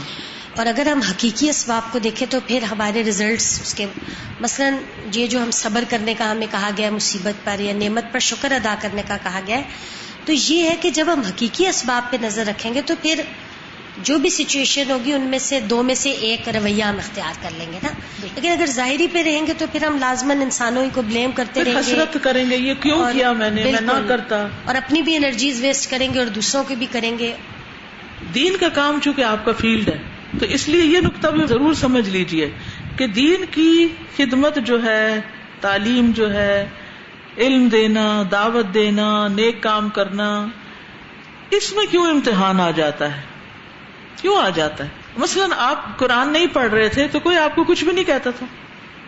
اور 0.56 0.66
اگر 0.66 0.86
ہم 0.86 1.00
حقیقی 1.00 1.48
اسباب 1.48 1.92
کو 1.92 1.98
دیکھیں 1.98 2.26
تو 2.30 2.38
پھر 2.46 2.62
ہمارے 2.62 3.02
ریزلٹس 3.04 3.60
اس 3.62 3.74
کے 3.74 3.86
مثلا 4.40 4.70
یہ 5.14 5.26
جو 5.26 5.42
ہم 5.42 5.50
صبر 5.50 5.84
کرنے 5.88 6.14
کا 6.14 6.30
ہمیں 6.30 6.46
کہا 6.50 6.70
گیا 6.76 6.90
مصیبت 6.90 7.44
پر 7.44 7.60
یا 7.60 7.72
نعمت 7.72 8.12
پر 8.12 8.18
شکر 8.18 8.52
ادا 8.52 8.74
کرنے 8.80 9.02
کا 9.08 9.16
کہا 9.22 9.40
گیا 9.46 9.56
ہے 9.56 9.62
تو 10.24 10.32
یہ 10.32 10.68
ہے 10.68 10.74
کہ 10.80 10.90
جب 10.90 11.12
ہم 11.12 11.20
حقیقی 11.20 11.66
اسباب 11.66 12.10
پہ 12.10 12.16
نظر 12.22 12.46
رکھیں 12.46 12.74
گے 12.74 12.80
تو 12.86 12.94
پھر 13.02 13.20
جو 14.02 14.18
بھی 14.18 14.30
سچویشن 14.30 14.90
ہوگی 14.90 15.12
ان 15.12 15.20
میں 15.20 15.38
سے 15.38 15.60
دو 15.60 15.82
میں 15.82 15.94
سے 15.94 16.10
ایک 16.10 16.48
رویہ 16.48 16.82
ہم 16.82 16.96
اختیار 16.96 17.32
کر 17.42 17.48
لیں 17.58 17.72
گے 17.72 17.78
نا۔ 17.82 17.88
لیکن 18.22 18.48
اگر 18.48 18.66
ظاہری 18.66 19.06
پہ 19.06 19.22
رہیں 19.22 19.46
گے 19.46 19.52
تو 19.58 19.66
پھر 19.72 19.84
ہم 19.84 19.98
لازمن 19.98 20.42
انسانوں 20.42 20.86
کو 20.92 21.02
بلیم 21.02 21.30
کرتے 21.30 21.64
رہیں 21.64 21.82
گے۔ 21.86 22.18
کریں 22.22 22.50
گے 22.50 22.56
یہ 22.56 22.74
کیوں 22.74 23.04
کیا 23.12 23.32
میں 23.32 23.50
نے؟ 23.50 23.64
میں 23.64 23.72
نہ 23.72 24.08
کرتا۔ 24.08 24.46
اور 24.64 24.74
اپنی 24.74 25.02
بھی 25.02 25.16
انرجیز 25.16 25.62
ویسٹ 25.62 25.90
کریں 25.90 26.14
گے 26.14 26.18
اور 26.18 26.26
دوسروں 26.26 26.64
کی 26.64 26.74
بھی 26.74 26.86
کریں 26.92 27.18
گے۔ 27.18 27.36
دین 28.34 28.56
کا 28.56 28.68
کام 28.68 28.98
چونکہ 29.02 29.22
آپ 29.22 29.44
کا 29.44 29.52
فیلڈ 29.58 29.88
ہے 29.88 29.98
تو 30.40 30.46
اس 30.46 30.68
لیے 30.68 30.84
یہ 30.84 31.00
نقطہ 31.00 31.28
بھی 31.28 31.46
ضرور 31.46 31.74
سمجھ 31.74 32.08
لیجیے 32.08 32.50
کہ 32.96 33.06
دین 33.06 33.44
کی 33.50 33.88
خدمت 34.16 34.58
جو 34.64 34.82
ہے 34.82 35.20
تعلیم 35.60 36.10
جو 36.14 36.34
ہے 36.34 36.66
علم 37.38 37.68
دینا 37.68 38.22
دعوت 38.30 38.74
دینا 38.74 39.28
نیک 39.28 39.62
کام 39.62 39.88
کرنا 39.88 40.46
اس 41.50 41.72
میں 41.72 41.86
کیوں 41.90 42.06
امتحان 42.06 42.60
آ 42.60 42.70
جاتا 42.70 43.16
ہے؟ 43.16 43.29
کیوں 44.16 44.36
آ 44.36 44.48
جاتا 44.48 44.84
ہے؟ 44.84 44.88
مثلاً 45.16 45.50
آپ 45.56 45.98
قرآن 45.98 46.32
نہیں 46.32 46.46
پڑھ 46.52 46.70
رہے 46.70 46.88
تھے 46.88 47.08
تو 47.08 47.20
کوئی 47.20 47.36
آپ 47.36 47.54
کو 47.54 47.64
کچھ 47.64 47.84
بھی 47.84 47.92
نہیں 47.92 48.04
کہتا 48.04 48.30
تھا۔ 48.30 48.46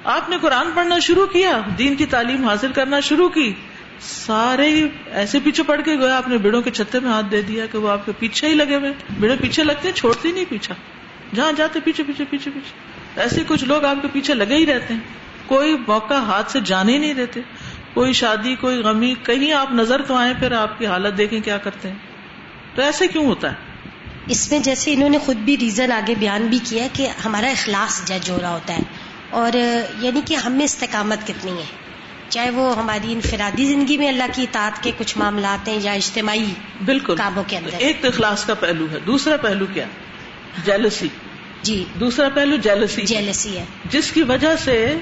آپ 0.05 0.31
نے 0.31 0.37
قرآن 0.41 0.67
پڑھنا 0.75 0.99
شروع 0.99 1.27
کیا، 1.27 1.61
دین 1.79 1.97
کی 1.97 2.07
تعلیم 2.07 2.49
حاصل 2.49 2.73
کرنا 2.73 3.01
شروع 3.01 3.29
کی، 3.29 3.53
سارے 4.01 4.89
ایسے 5.07 5.39
پیچھے 5.45 5.63
پڑ 5.63 5.81
کے 5.81 5.99
گئے 5.99 6.11
آپ 6.11 6.29
نے 6.29 6.39
بیڑوں 6.39 6.63
کے 6.63 6.71
چھتے 6.71 7.01
میں 7.01 7.11
ہاتھ 7.11 7.27
دے 7.31 7.43
دیا 7.43 7.67
کہ 7.67 7.79
وہ 7.79 7.91
آپ 7.91 8.07
کے 8.07 8.13
پیچھے 8.19 8.49
ہی 8.49 8.55
لگے 8.55 8.77
ہوئے 8.77 8.93
بیڑے 9.19 9.37
پیچھے 9.41 9.65
لگتے 9.65 9.89
ہیں، 9.89 9.95
چھوڑتے 9.95 10.33
نہیں 10.33 10.45
پیچھا۔ 10.49 10.75
جہاں 11.35 11.53
جاتے 11.53 11.81
پیچھے 11.85 12.05
پیچھے 12.05 12.25
پیچھے 12.31 12.51
پیچھے۔ 12.55 12.93
ایسے 13.21 13.43
کچھ 13.47 13.65
لوگ 13.65 13.85
آپ 13.85 13.97
کے 14.03 14.09
پیچھے 14.13 14.35
لگے 14.35 14.57
ہی 14.57 14.67
رہتے 14.67 14.95
ہیں۔ 14.95 15.01
کوئی 15.47 15.77
موقع 15.89 16.15
ہاتھ 16.15 16.51
سے 16.51 16.61
جانے 16.61 16.93
ہی 16.93 16.99
نہیں 16.99 17.15
دیتے۔ 17.15 17.41
کوئی 17.95 18.13
شادی، 18.13 18.55
کوئی 18.55 18.79
غمی، 18.79 19.15
کہیں 19.23 19.53
آپ 19.53 19.73
نظر 19.73 20.03
تو 20.03 20.15
آئے 20.15 20.35
پھر 20.39 20.53
آپ 20.53 20.79
کی 20.79 20.87
حالت 20.87 21.19
دیکھیں 21.19 21.41
کیا 21.41 21.59
کرتے 21.59 21.89
ہیں۔ 21.89 21.97
تو 22.75 22.83
ایسے 22.83 23.07
کیوں 23.07 23.27
ہوتا 23.27 23.53
ہے؟ 23.53 23.72
اس 24.27 24.51
میں 24.51 24.59
جیسے 24.59 24.93
انہوں 24.93 25.09
نے 25.09 25.19
خود 25.19 25.37
بھی 25.37 25.57
ریزن 25.59 25.93
آگے 25.93 26.15
بیان 26.15 26.47
بھی 26.47 26.59
کیا 26.65 26.87
کہ 26.93 27.09
ہمارا 27.25 27.47
اخلاص 27.47 28.05
جج 28.05 28.31
ہو 28.31 28.39
رہا 28.43 28.51
ہوتا 28.51 28.75
ہے۔ 28.75 28.83
اور 29.31 29.57
یعنی 30.01 30.21
کہ 30.25 30.35
ہم 30.35 30.53
میں 30.53 30.65
استقامت 30.65 31.27
کتنی 31.27 31.53
ہے۔ 31.53 31.65
چاہے 32.29 32.51
وہ 32.51 32.79
ہماری 32.79 33.13
انفرادی 33.13 33.65
زندگی 33.65 33.99
میں 33.99 34.09
اللہ 34.09 34.25
کی 34.33 34.43
اطاعت 34.43 34.83
کے 34.83 34.91
کچھ 34.99 35.19
معاملات 35.19 35.69
ہیں 35.69 35.79
یا 35.83 35.93
اجتماعی 35.93 36.45
بالکل۔ 36.85 37.17
کاموں 37.17 37.45
کے 37.47 37.57
اندر۔ 37.57 37.71
ایک 37.79 37.97
تو 38.01 38.09
اخلاص 38.09 38.45
کا 38.45 38.55
پہلو 38.55 38.87
ہے۔ 38.91 38.99
دوسرا 39.07 39.37
پہلو 39.37 39.65
کیا؟ 39.75 39.85
جیلسی 40.65 41.09
جی۔ 41.63 41.85
دوسرا 42.01 42.29
پہلو 42.29 42.57
جیلسی 42.57 43.03
جیلسی 43.03 43.57
ہے۔ 43.59 43.65
جس 43.91 44.13
کی 44.13 44.23
وجہ 44.23 44.57
سے 44.57 44.95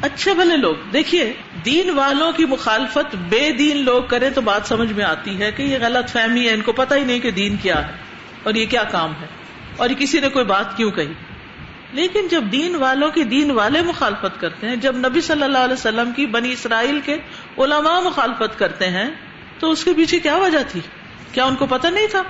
اچھے 0.00 0.34
بھلے 0.34 0.56
لوگ 0.56 0.74
دیکھیے 0.92 1.32
دین 1.64 1.90
والوں 1.90 2.32
کی 2.32 2.44
مخالفت 2.44 3.16
بے 3.28 3.52
دین 3.52 3.76
لوگ 3.76 4.02
کریں 4.02 4.30
تو 4.30 4.40
بات 4.40 4.60
سمجھ 4.68 4.92
میں 4.92 5.04
آتی 5.04 5.38
ہے 5.38 5.52
کہ 5.52 5.62
یہ 5.62 5.78
غلط 5.80 6.10
فہمی 6.10 6.48
ہے 6.48 6.54
ان 6.54 6.60
کو 6.60 6.72
پتہ 6.72 6.94
ہی 6.94 7.04
نہیں 7.04 7.20
کہ 7.20 7.30
دین 7.30 7.56
کیا 7.56 7.88
ہے۔ 7.88 8.11
اور 8.42 8.54
یہ 8.54 8.66
کیا 8.66 8.84
کام 8.84 9.12
ہے؟ 9.20 9.26
اور 9.76 9.88
کسی 9.98 10.20
نے 10.20 10.28
کوئی 10.28 10.44
بات 10.44 10.76
کیوں 10.76 10.90
کہی؟ 10.90 11.12
لیکن 11.92 12.28
جب 12.28 12.44
دین 12.52 12.74
والوں 12.74 13.10
کی 13.10 13.22
دین 13.22 13.50
والے 13.50 13.82
مخالفت 13.82 14.40
کرتے 14.40 14.68
ہیں، 14.68 14.76
جب 14.76 14.96
نبی 14.96 15.20
صلی 15.20 15.42
اللہ 15.42 15.58
علیہ 15.58 15.72
وسلم 15.72 16.12
کی 16.12 16.26
بنی 16.26 16.52
اسرائیل 16.52 17.00
کے 17.04 17.14
علماء 17.58 18.00
مخالفت 18.00 18.58
کرتے 18.58 18.90
ہیں، 18.90 19.10
تو 19.58 19.70
اس 19.70 19.84
کے 19.84 19.92
پیچھے 19.92 20.20
کیا 20.20 20.36
وجہ 20.36 20.58
تھی؟ 20.68 20.80
کیا 21.32 21.44
ان 21.44 21.54
کو 21.54 21.66
پتہ 21.66 21.86
نہیں 21.86 22.06
تھا؟ 22.06 22.22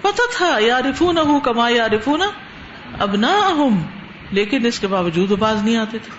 پتا 0.00 0.22
تھا 0.36 0.58
یا 0.60 0.80
رفو 0.82 1.12
نہ 1.12 1.38
کما 1.44 1.68
یا 1.68 1.88
رفو 1.88 2.16
نہ 2.16 2.24
اب 2.98 3.16
نہ 3.16 3.52
لیکن 4.30 4.66
اس 4.66 4.80
کے 4.80 4.86
باوجود 4.86 5.30
باز 5.30 5.62
نہیں 5.62 5.76
آتے 5.76 5.98
تھے۔ 5.98 6.10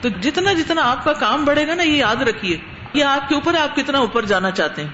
تو 0.00 0.20
جتنا 0.20 0.52
جتنا 0.52 0.82
آپ 0.90 1.04
کا 1.04 1.12
کام 1.12 1.44
بڑھے 1.44 1.66
گا 1.66 1.74
نا، 1.74 1.82
یہ 1.82 1.96
یاد 1.96 2.16
رکھیے، 2.16 2.58
یہ 2.94 3.04
آپ 3.04 3.28
کے 3.28 3.34
اوپر 3.34 3.54
آپ 3.54 3.76
کتنا 3.76 3.98
اوپر 3.98 4.24
جانا 4.24 4.50
چاہتے 4.50 4.82
ہیں۔ 4.82 4.90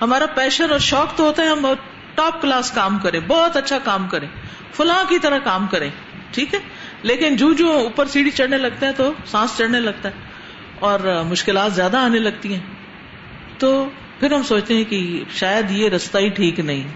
ہمارا 0.00 0.26
پیشن 0.26 0.70
اور 0.70 0.78
شوق 0.78 1.16
تو 1.16 1.24
ہوتا 1.24 1.42
ہے 1.42 1.48
ہم 1.48 1.66
ٹاپ 2.14 2.42
کلاس 2.42 2.70
کام 2.70 2.98
کرے، 2.98 3.20
بہت 3.20 3.56
اچھا 3.56 3.78
کام 3.78 4.08
کرے، 4.08 4.26
فلاں 4.72 5.04
کی 5.08 5.18
طرح 5.18 5.38
کام 5.38 5.66
کرے، 5.66 5.88
ٹھیک 6.30 6.54
ہے؟ 6.54 6.58
لیکن 7.02 7.36
جو 7.36 7.52
جو 7.52 7.72
اوپر 7.72 8.06
سیڑھی 8.06 8.30
چڑھنے 8.30 8.58
لگتا 8.58 8.86
ہے 8.86 8.92
تو 8.92 9.12
سانس 9.26 9.58
چڑھنے 9.58 9.80
لگتا 9.80 10.08
ہے 10.08 10.14
اور 10.78 11.24
مشکلات 11.24 11.74
زیادہ 11.74 11.96
آنے 11.96 12.18
لگتی 12.18 12.54
ہیں۔ 12.54 12.60
تو 13.58 13.88
پھر 14.20 14.32
ہم 14.32 14.42
سوچتے 14.42 14.74
ہیں 14.74 14.84
کہ 14.84 15.24
شاید 15.34 15.70
یہ 15.70 15.88
رستہ 15.88 16.18
ہی 16.18 16.28
ٹھیک 16.28 16.60
نہیں۔ 16.60 16.88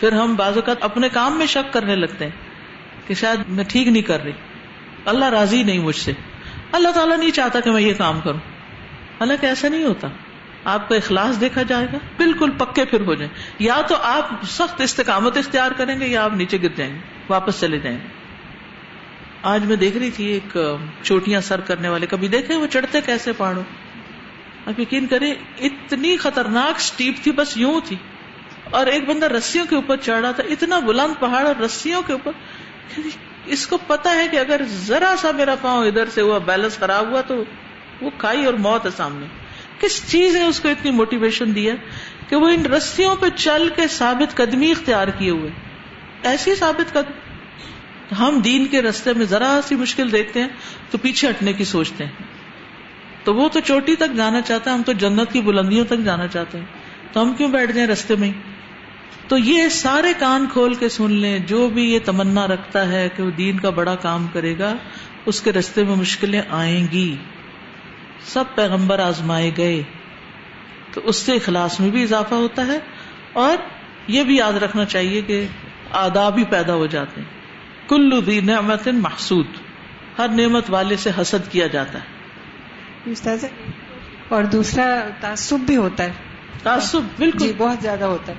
پھر 0.00 0.12
ہم 0.12 0.34
بعض 0.34 0.54
اوقات 0.56 0.76
اپنے 0.80 1.08
کام 1.08 1.38
میں 1.38 1.46
شک 1.46 1.72
کرنے 1.72 1.96
لگتے 1.96 2.24
ہیں 2.24 2.32
کہ 3.06 3.14
شاید 3.14 3.40
میں 3.48 3.64
ٹھیک 3.68 3.88
نہیں 3.88 4.02
کر 4.02 4.24
رہی۔ 4.24 4.32
اللہ 5.04 5.24
راضی 5.24 5.62
نہیں 5.62 5.78
مجھ 5.78 5.96
سے۔ 5.96 6.12
اللہ 6.72 6.88
تعالیٰ 6.88 7.18
نہیں 7.18 7.30
چاہتا 7.30 7.60
کہ 7.60 7.70
میں 7.70 7.82
یہ 7.82 7.94
کام 7.94 8.20
کروں۔ 8.20 8.38
حالانکہ 9.20 9.46
ایسا 9.46 9.68
نہیں 9.68 9.84
ہوتا۔ 9.84 10.08
آپ 10.64 10.88
کا 10.88 10.96
اخلاص 10.96 11.40
دیکھا 11.40 11.62
جائے 11.62 11.86
گا؟ 11.92 11.98
بالکل 12.16 12.50
پکے 12.58 12.84
پھر 12.84 13.00
ہو 13.00 13.14
جائیں۔ 13.14 13.32
یا 13.58 13.80
تو 13.88 13.96
آپ 14.02 14.28
سخت 14.48 14.80
استقامت 14.80 15.36
اختیار 15.36 15.70
کریں 15.76 16.00
گے 16.00 16.06
یا 16.06 16.24
آپ 16.24 16.34
نیچے 16.34 16.58
گر 16.62 16.68
جائیں 16.76 16.94
گے، 16.94 16.98
واپس 17.28 17.60
چلے 17.60 17.78
جائیں 17.78 17.98
گے۔ 17.98 18.08
آج 19.42 19.64
میں 19.64 19.76
دیکھ 19.76 19.96
رہی 19.96 20.10
تھی 20.10 20.24
ایک 20.24 20.58
چوٹیاں 21.02 21.40
سر 21.40 21.60
کرنے 21.60 21.88
والے، 21.88 22.06
کبھی 22.06 22.28
دیکھے 22.28 22.54
وہ 22.54 22.66
چڑھتے 22.66 23.00
کیسے 23.00 23.32
پہاڑوں؟ 23.32 23.62
آپ 24.66 24.80
یقین 24.80 25.06
کریں، 25.06 25.34
اتنی 25.60 26.16
خطرناک 26.16 26.76
اسٹیپ 26.76 27.14
تھی، 27.22 27.32
بس 27.32 27.56
یوں 27.56 27.80
تھی۔ 27.84 27.96
اور 28.70 28.86
ایک 28.86 29.08
بندہ 29.08 29.26
رسیوں 29.26 29.66
کے 29.70 29.76
اوپر 29.76 29.96
چڑھ 29.96 30.20
رہا 30.20 30.32
تھا، 30.32 30.42
اتنا 30.50 30.78
بلند 30.78 31.20
پہاڑ 31.20 31.46
اور 31.46 31.62
رسیوں 31.62 32.02
کے 32.06 32.12
اوپر۔ 32.12 32.32
اس 33.46 33.66
کو 33.66 33.78
پتا 33.86 34.14
ہے 34.14 34.28
کہ 34.28 34.36
اگر 34.36 34.60
ذرا 34.66 35.14
سا 35.18 35.30
میرا 35.30 35.54
پاؤں 35.60 35.86
ادھر 35.86 36.06
سے 36.06 36.20
ہوا، 36.20 36.38
بیلنس 36.38 36.78
خراب 36.78 37.08
ہوا، 37.08 37.20
تو 37.20 37.44
وہ 38.00 38.10
کھائی 38.18 38.44
اور 38.44 38.54
موت 38.54 38.86
ہے 38.86 38.90
سامنے۔ 38.96 39.26
کس 39.80 40.10
چیز 40.10 40.36
نے 40.36 40.44
اس 40.44 40.60
کو 40.60 40.68
اتنی 40.68 40.90
موٹیویشن 40.90 41.54
دیا 41.54 41.74
کہ 42.28 42.36
وہ 42.36 42.48
ان 42.48 42.66
رسیوں 42.66 43.16
پہ 43.16 43.26
چل 43.36 43.68
کے 43.76 43.88
ثابت 43.88 44.36
قدمی 44.36 44.70
اختیار 44.70 45.08
کیے 45.08 45.30
ہوئے؟ 45.30 45.50
ایسی 46.22 46.54
ثابت 46.54 46.92
قدم 46.92 47.12
ہم 48.14 48.40
دین 48.40 48.66
کے 48.66 48.82
رستے 48.82 49.12
میں 49.12 49.26
ذرا 49.26 49.60
سی 49.68 49.74
مشکل 49.74 50.12
دیکھتے 50.12 50.40
ہیں 50.40 50.48
تو 50.90 50.98
پیچھے 50.98 51.30
ہٹنے 51.30 51.52
کی 51.52 51.64
سوچتے 51.64 52.04
ہیں۔ 52.04 52.12
تو 53.24 53.34
وہ 53.34 53.48
تو 53.48 53.60
چوٹی 53.60 53.96
تک 53.96 54.16
جانا 54.16 54.40
چاہتا 54.40 54.70
ہے، 54.70 54.76
ہم 54.76 54.82
تو 54.82 54.92
جنت 54.92 55.32
کی 55.32 55.40
بلندیوں 55.40 55.84
تک 55.84 55.98
جانا 56.04 56.26
چاہتے 56.26 56.58
ہیں۔ 56.58 56.64
تو 57.12 57.22
ہم 57.22 57.34
کیوں 57.34 57.48
بیٹھ 57.48 57.72
جائیں 57.72 57.88
رستے 57.88 58.14
میں 58.16 58.32
تو 59.28 59.38
یہ 59.38 59.68
سارے 59.68 60.12
کان 60.18 60.46
کھول 60.52 60.74
کے 60.74 60.88
سن 60.88 61.12
لیں، 61.12 61.38
جو 61.38 61.68
بھی 61.68 61.92
یہ 61.92 61.98
تمنا 62.04 62.46
رکھتا 62.46 62.92
ہے 62.92 63.08
کہ 63.16 63.22
وہ 63.22 63.30
دین 63.30 63.58
کا 63.58 63.70
بڑا 63.70 63.94
کام 63.94 64.26
کرے 64.32 64.58
گا، 64.58 64.76
اس 65.26 65.42
کے 65.42 65.52
رستے 65.52 65.84
میں 65.84 65.96
مشکلیں 65.96 66.42
آئیں 66.48 66.86
گی۔ 66.92 67.16
سب 68.24 68.44
پیغمبر 68.54 68.98
آزمائے 68.98 69.50
گئے 69.56 69.82
تو 70.92 71.00
اس 71.04 71.16
سے 71.16 71.32
اخلاص 71.32 71.80
میں 71.80 71.90
بھی 71.90 72.02
اضافہ 72.02 72.34
ہوتا 72.34 72.66
ہے 72.66 72.78
اور 73.32 73.56
یہ 74.08 74.24
بھی 74.24 74.36
یاد 74.36 74.52
رکھنا 74.52 74.84
چاہیے 74.84 75.22
کہ 75.22 75.46
آداب 75.90 76.38
ہی 76.38 76.44
پیدا 76.44 76.74
ہو 76.74 76.86
جاتے 76.86 77.20
ہیں۔ 77.20 77.28
کلو 77.88 78.20
دی 78.20 78.40
نعمت 78.40 78.88
محسود 78.88 79.46
ہر 80.18 80.28
نعمت 80.28 80.64
والے 80.68 80.96
سے 80.96 81.10
حسد 81.20 81.52
کیا 81.52 81.66
جاتا 81.66 81.98
ہے۔ 81.98 83.46
اور 84.28 84.44
دوسرا 84.44 85.08
تعصب 85.20 85.58
بھی 85.60 85.76
ہوتا 85.76 86.04
ہے۔ 86.04 86.12
تعصب 86.62 87.00
بالکل۔ 87.18 87.38
جی 87.38 87.52
بہت 87.58 87.82
زیادہ 87.82 88.04
ہوتا 88.04 88.32
ہے۔ 88.32 88.38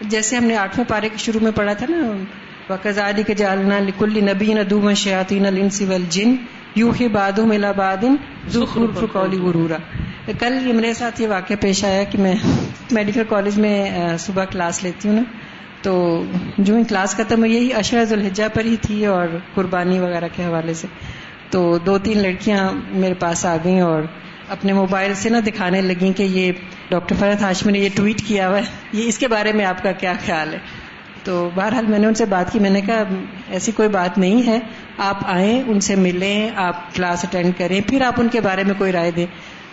جیسے 0.00 0.36
ہم 0.36 0.44
نے 0.44 0.56
آٹھویں 0.56 0.86
پارے 0.88 1.08
کے 1.08 1.18
شروع 1.18 1.40
میں 1.40 1.52
پڑھا 1.54 1.72
تھا 1.72 1.86
نا 1.88 2.24
وکزادی 2.72 3.22
کے 3.22 3.34
جالنا 3.34 3.78
لکل 3.78 4.24
نبی 4.24 4.54
ندو 4.54 4.94
شیاتی 4.94 5.38
نل 5.38 5.58
انسی 5.62 5.84
ول 5.84 6.02
جن 6.08 6.36
یو 6.74 6.90
ہی 7.00 7.08
بادو 7.08 7.46
ملا 7.46 7.72
بادن 7.72 8.16
فکولی 9.00 9.38
غرورا۔ 9.38 9.76
کل 10.38 10.66
یہ 10.66 10.72
میرے 10.72 10.94
ساتھ 10.94 11.22
یہ 11.22 11.28
واقعہ 11.28 11.56
پیش 11.60 11.84
آیا 11.84 12.04
کہ 12.04 12.18
میں 12.18 12.34
میڈیکل 12.90 13.22
کالج 13.28 13.58
میں 13.58 13.90
صبح 14.18 14.44
کلاس 14.44 14.82
لیتی 14.82 15.08
ہوں 15.08 15.16
نا۔ 15.16 15.22
تو 15.82 16.24
جو 16.58 16.76
ہی 16.76 16.84
کلاس 16.84 17.16
ختم 17.16 17.38
ہوئی 17.38 17.54
یہی 17.54 17.72
اشرز 17.72 18.12
الحجہ 18.12 18.44
پر 18.54 18.64
ہی 18.64 18.76
تھی 18.80 19.06
اور 19.06 19.28
قربانی 19.54 19.98
وغیرہ 19.98 20.28
کے 20.36 20.44
حوالے 20.44 20.74
سے۔ 20.74 20.86
تو 21.50 21.78
دو 21.78 21.98
تین 21.98 22.18
لڑکیاں 22.18 22.70
میرے 22.90 23.14
پاس 23.14 23.46
آ 23.46 23.56
گئیں 23.64 23.80
اور 23.80 24.02
اپنے 24.48 24.72
موبائل 24.72 25.14
سے 25.14 25.28
نا 25.28 25.40
دکھانے 25.46 25.80
لگیں 25.80 26.12
کہ 26.12 26.22
یہ 26.22 26.52
ڈاکٹر 26.88 27.14
فرحت 27.18 27.42
ہاشمی 27.42 27.72
نے 27.72 27.78
یہ 27.78 27.88
ٹویٹ 27.94 28.22
کیا 28.26 28.48
ہوا 28.48 28.58
ہے۔ 28.58 28.62
یہ 28.92 29.08
اس 29.08 29.18
کے 29.18 29.28
بارے 29.28 29.52
میں 29.52 29.64
آپ 29.64 29.82
کا 29.82 29.92
کیا 29.92 30.12
خیال 30.26 30.54
ہے؟ 30.54 30.58
تو 31.24 31.50
بہرحال 31.54 31.86
میں 31.86 31.98
نے 31.98 32.06
ان 32.06 32.14
سے 32.14 32.24
بات 32.24 32.52
کی 32.52 32.58
میں 32.58 32.70
نے 32.70 32.80
کہا 32.80 33.04
ایسی 33.50 33.72
کوئی 33.72 33.88
بات 33.88 34.18
نہیں 34.18 34.46
ہے 34.46 34.58
آپ 34.98 35.18
آئیں 35.26 35.62
ان 35.66 35.80
سے 35.80 35.96
ملیں 35.96 36.50
آپ 36.56 36.94
کلاس 36.94 37.24
اٹینڈ 37.24 37.52
کریں 37.58 37.80
پھر 37.80 38.02
آپ 38.02 38.20
ان 38.20 38.28
کے 38.28 38.40
بارے 38.40 38.64
میں 38.64 38.74
کوئی 38.78 38.92
رائے 38.92 39.10
دیں۔ 39.10 39.26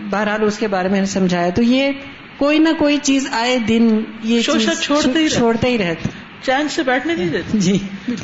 بہرحال 0.10 0.44
اس 0.44 0.58
کے 0.58 0.68
بارے 0.68 0.88
میں 0.88 1.06
سمجھایا۔ 1.06 1.50
تو 1.50 1.62
یہ 1.64 1.92
کوئی 2.38 2.60
نہ 2.60 2.70
کوئی 2.80 2.98
چیز 2.98 3.28
آئے 3.32 3.60
دن 3.60 4.02
یہ 4.24 4.42
چھوڑتے 4.82 5.20
ہی 5.20 5.30
چھوڑتے 5.30 5.68
ہی 5.68 5.78
رہتے۔ 5.78 6.10
چین 6.42 6.70
سے 6.70 6.84
بیٹھنے 6.84 7.16
نہیں 7.16 7.30
دیتے۔ 7.30 7.60
جی۔ 7.60 7.78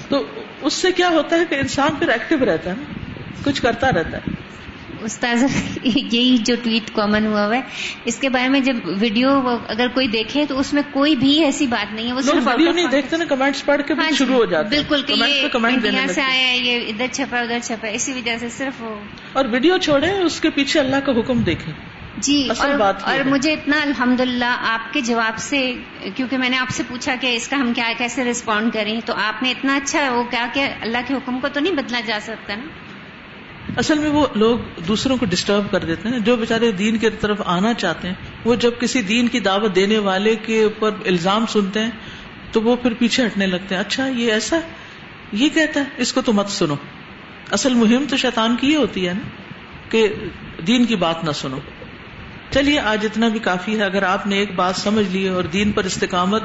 تو 0.09 0.23
اس 0.61 0.73
سے 0.73 0.91
کیا 0.91 1.09
ہوتا 1.09 1.35
ہے 1.35 1.45
کہ 1.49 1.55
انسان 1.55 1.89
پھر 1.99 2.07
ایکٹیو 2.07 2.45
رہتا 2.45 2.69
ہے 2.69 2.75
کچھ 3.43 3.61
کرتا 3.61 3.87
رہتا 3.91 4.17
ہے۔ 4.17 4.36
استاذ 5.01 5.43
یہی 5.83 6.37
جو 6.37 6.55
ٹویٹ 6.63 6.91
کامن 6.93 7.25
ہوا 7.25 7.45
ہوا 7.45 7.55
ہے۔ 7.55 7.61
اس 8.05 8.15
کے 8.15 8.29
بارے 8.29 8.49
میں 8.49 8.59
جب 8.59 8.75
ویڈیو 8.85 9.29
اگر 9.67 9.87
کوئی 9.93 10.07
دیکھے 10.07 10.45
تو 10.45 10.59
اس 10.59 10.73
میں 10.73 10.81
کوئی 10.91 11.15
بھی 11.15 11.43
ایسی 11.43 11.67
بات 11.67 11.93
نہیں 11.93 12.07
ہے 12.07 12.13
وہ 12.13 12.21
صرف 12.21 12.47
ویڈیو 12.47 12.71
نہیں 12.71 12.87
دیکھتے 12.87 13.17
نا 13.17 13.25
کمنٹس 13.25 13.65
پڑھ 13.65 13.81
کے 13.87 13.93
ہاں 13.93 14.11
شروع 14.11 14.35
ہو 14.35 14.45
جاتا 14.45 14.69
بالکل 14.69 15.01
کہ 15.01 15.13
یہ 15.13 16.07
سے 16.07 16.21
آیا 16.21 16.47
ہے 16.47 16.57
یہ 16.57 16.79
ادھر 16.87 17.07
چھپا 17.11 17.39
ادھر 17.39 17.59
چھپا 17.63 17.87
اسی 17.87 18.13
وجہ 18.13 18.37
سے 18.39 18.49
صرف 18.49 18.83
اور 19.33 19.45
ویڈیو 19.45 19.77
چھوڑے 19.77 20.11
اس 20.11 20.39
کے 20.41 20.49
پیچھے 20.49 20.79
اللہ 20.79 20.95
کا 21.05 21.11
حکم 21.11 21.41
دیکھیں۔ 21.41 21.73
جی 22.17 22.49
اور, 22.59 22.73
بات 22.73 23.03
اور 23.03 23.19
مجھے 23.25 23.53
اتنا 23.53 23.81
الحمد 23.81 24.21
آپ 24.43 24.93
کے 24.93 25.01
جواب 25.01 25.37
سے 25.37 25.73
کیونکہ 26.15 26.37
میں 26.37 26.49
نے 26.49 26.57
آپ 26.57 26.69
سے 26.69 26.83
پوچھا 26.87 27.15
کہ 27.21 27.35
اس 27.35 27.47
کا 27.47 27.57
ہم 27.57 27.73
کیا 27.73 27.91
کیسے 27.97 28.23
رسپونڈ 28.23 28.73
کریں 28.73 28.99
تو 29.05 29.13
آپ 29.15 29.43
نے 29.43 29.51
اتنا 29.51 29.75
اچھا 29.75 30.11
وہ 30.11 30.23
کیا 30.23 30.47
کہ 30.53 30.67
اللہ 30.81 30.97
کے 31.07 31.13
حکم 31.13 31.39
کو 31.39 31.47
تو 31.53 31.59
نہیں 31.59 31.73
بدلا 31.73 31.99
جا 32.05 32.19
سکتا 32.21 32.55
نا۔ 32.55 32.63
اصل 33.77 33.99
میں 33.99 34.09
وہ 34.09 34.27
لوگ 34.35 34.59
دوسروں 34.87 35.17
کو 35.17 35.25
ڈسٹرب 35.25 35.71
کر 35.71 35.79
دیتے 35.79 36.09
ہیں، 36.09 36.19
جو 36.19 36.35
بےچارے 36.35 36.71
دین 36.71 36.97
کی 36.97 37.09
طرف 37.09 37.41
آنا 37.45 37.73
چاہتے 37.73 38.07
ہیں، 38.07 38.15
وہ 38.45 38.55
جب 38.55 38.71
کسی 38.79 39.01
دین 39.01 39.27
کی 39.27 39.39
دعوت 39.39 39.75
دینے 39.75 39.97
والے 39.97 40.35
کے 40.35 40.63
اوپر 40.63 40.91
الزام 41.05 41.45
سنتے 41.45 41.79
ہیں، 41.79 41.89
تو 42.51 42.61
وہ 42.61 42.75
پھر 42.75 42.93
پیچھے 42.93 43.25
ہٹنے 43.25 43.47
لگتے 43.47 43.75
ہیں۔ 43.75 43.81
اچھا 43.81 44.07
یہ 44.07 44.31
ایسا؟ 44.31 44.59
یہ 45.31 45.49
کہتا 45.49 45.79
ہے، 45.79 45.85
اس 45.97 46.13
کو 46.13 46.21
تو 46.21 46.33
مت 46.33 46.49
سنو۔ 46.49 46.75
اصل 47.51 47.73
مہم 47.73 48.05
تو 48.09 48.17
شیطان 48.17 48.55
کی 48.55 48.71
یہ 48.71 48.77
ہوتی 48.77 49.07
ہے 49.07 49.13
نا، 49.13 49.29
کہ 49.89 50.13
دین 50.67 50.85
کی 50.85 50.95
بات 50.95 51.23
نہ 51.23 51.31
سنو۔ 51.31 51.57
چلیے، 52.51 52.79
آج 52.79 53.05
اتنا 53.05 53.27
بھی 53.27 53.39
کافی 53.39 53.79
ہے۔ 53.79 53.83
اگر 53.83 54.03
آپ 54.03 54.27
نے 54.27 54.35
ایک 54.35 54.55
بات 54.55 54.75
سمجھ 54.75 55.09
لی 55.11 55.27
اور 55.27 55.43
دین 55.43 55.71
پر 55.71 55.83
استقامت 55.83 56.43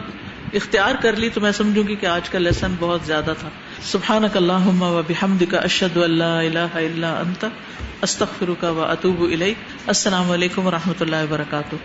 اختیار 0.53 0.95
کر 1.03 1.17
لی 1.17 1.29
تو 1.29 1.41
میں 1.41 1.53
سمجھوں 1.53 1.89
گی 1.89 1.97
کہ 1.97 2.07
آج 2.07 2.29
کا 2.29 2.39
لیسن 2.39 2.75
بہت 2.79 3.01
زیادہ 3.07 3.35
تھا۔ 3.41 3.49
سبحان 3.83 4.25
اللہ 4.35 4.83
و 4.83 5.03
بحمد 5.09 5.43
کا 5.51 5.59
اشد 5.59 5.97
اللہ 5.97 6.25
اللہ 6.25 6.77
اللہ 6.77 7.07
انت 7.07 7.45
استخر 8.03 8.51
کا 8.61 8.71
و 8.71 8.83
اطوب 8.83 9.23
السلام 9.87 10.31
علیکم 10.31 10.67
و 10.67 10.71
رحمۃ 10.71 11.01
اللہ 11.01 11.17
وبرکاتہ۔ 11.17 11.77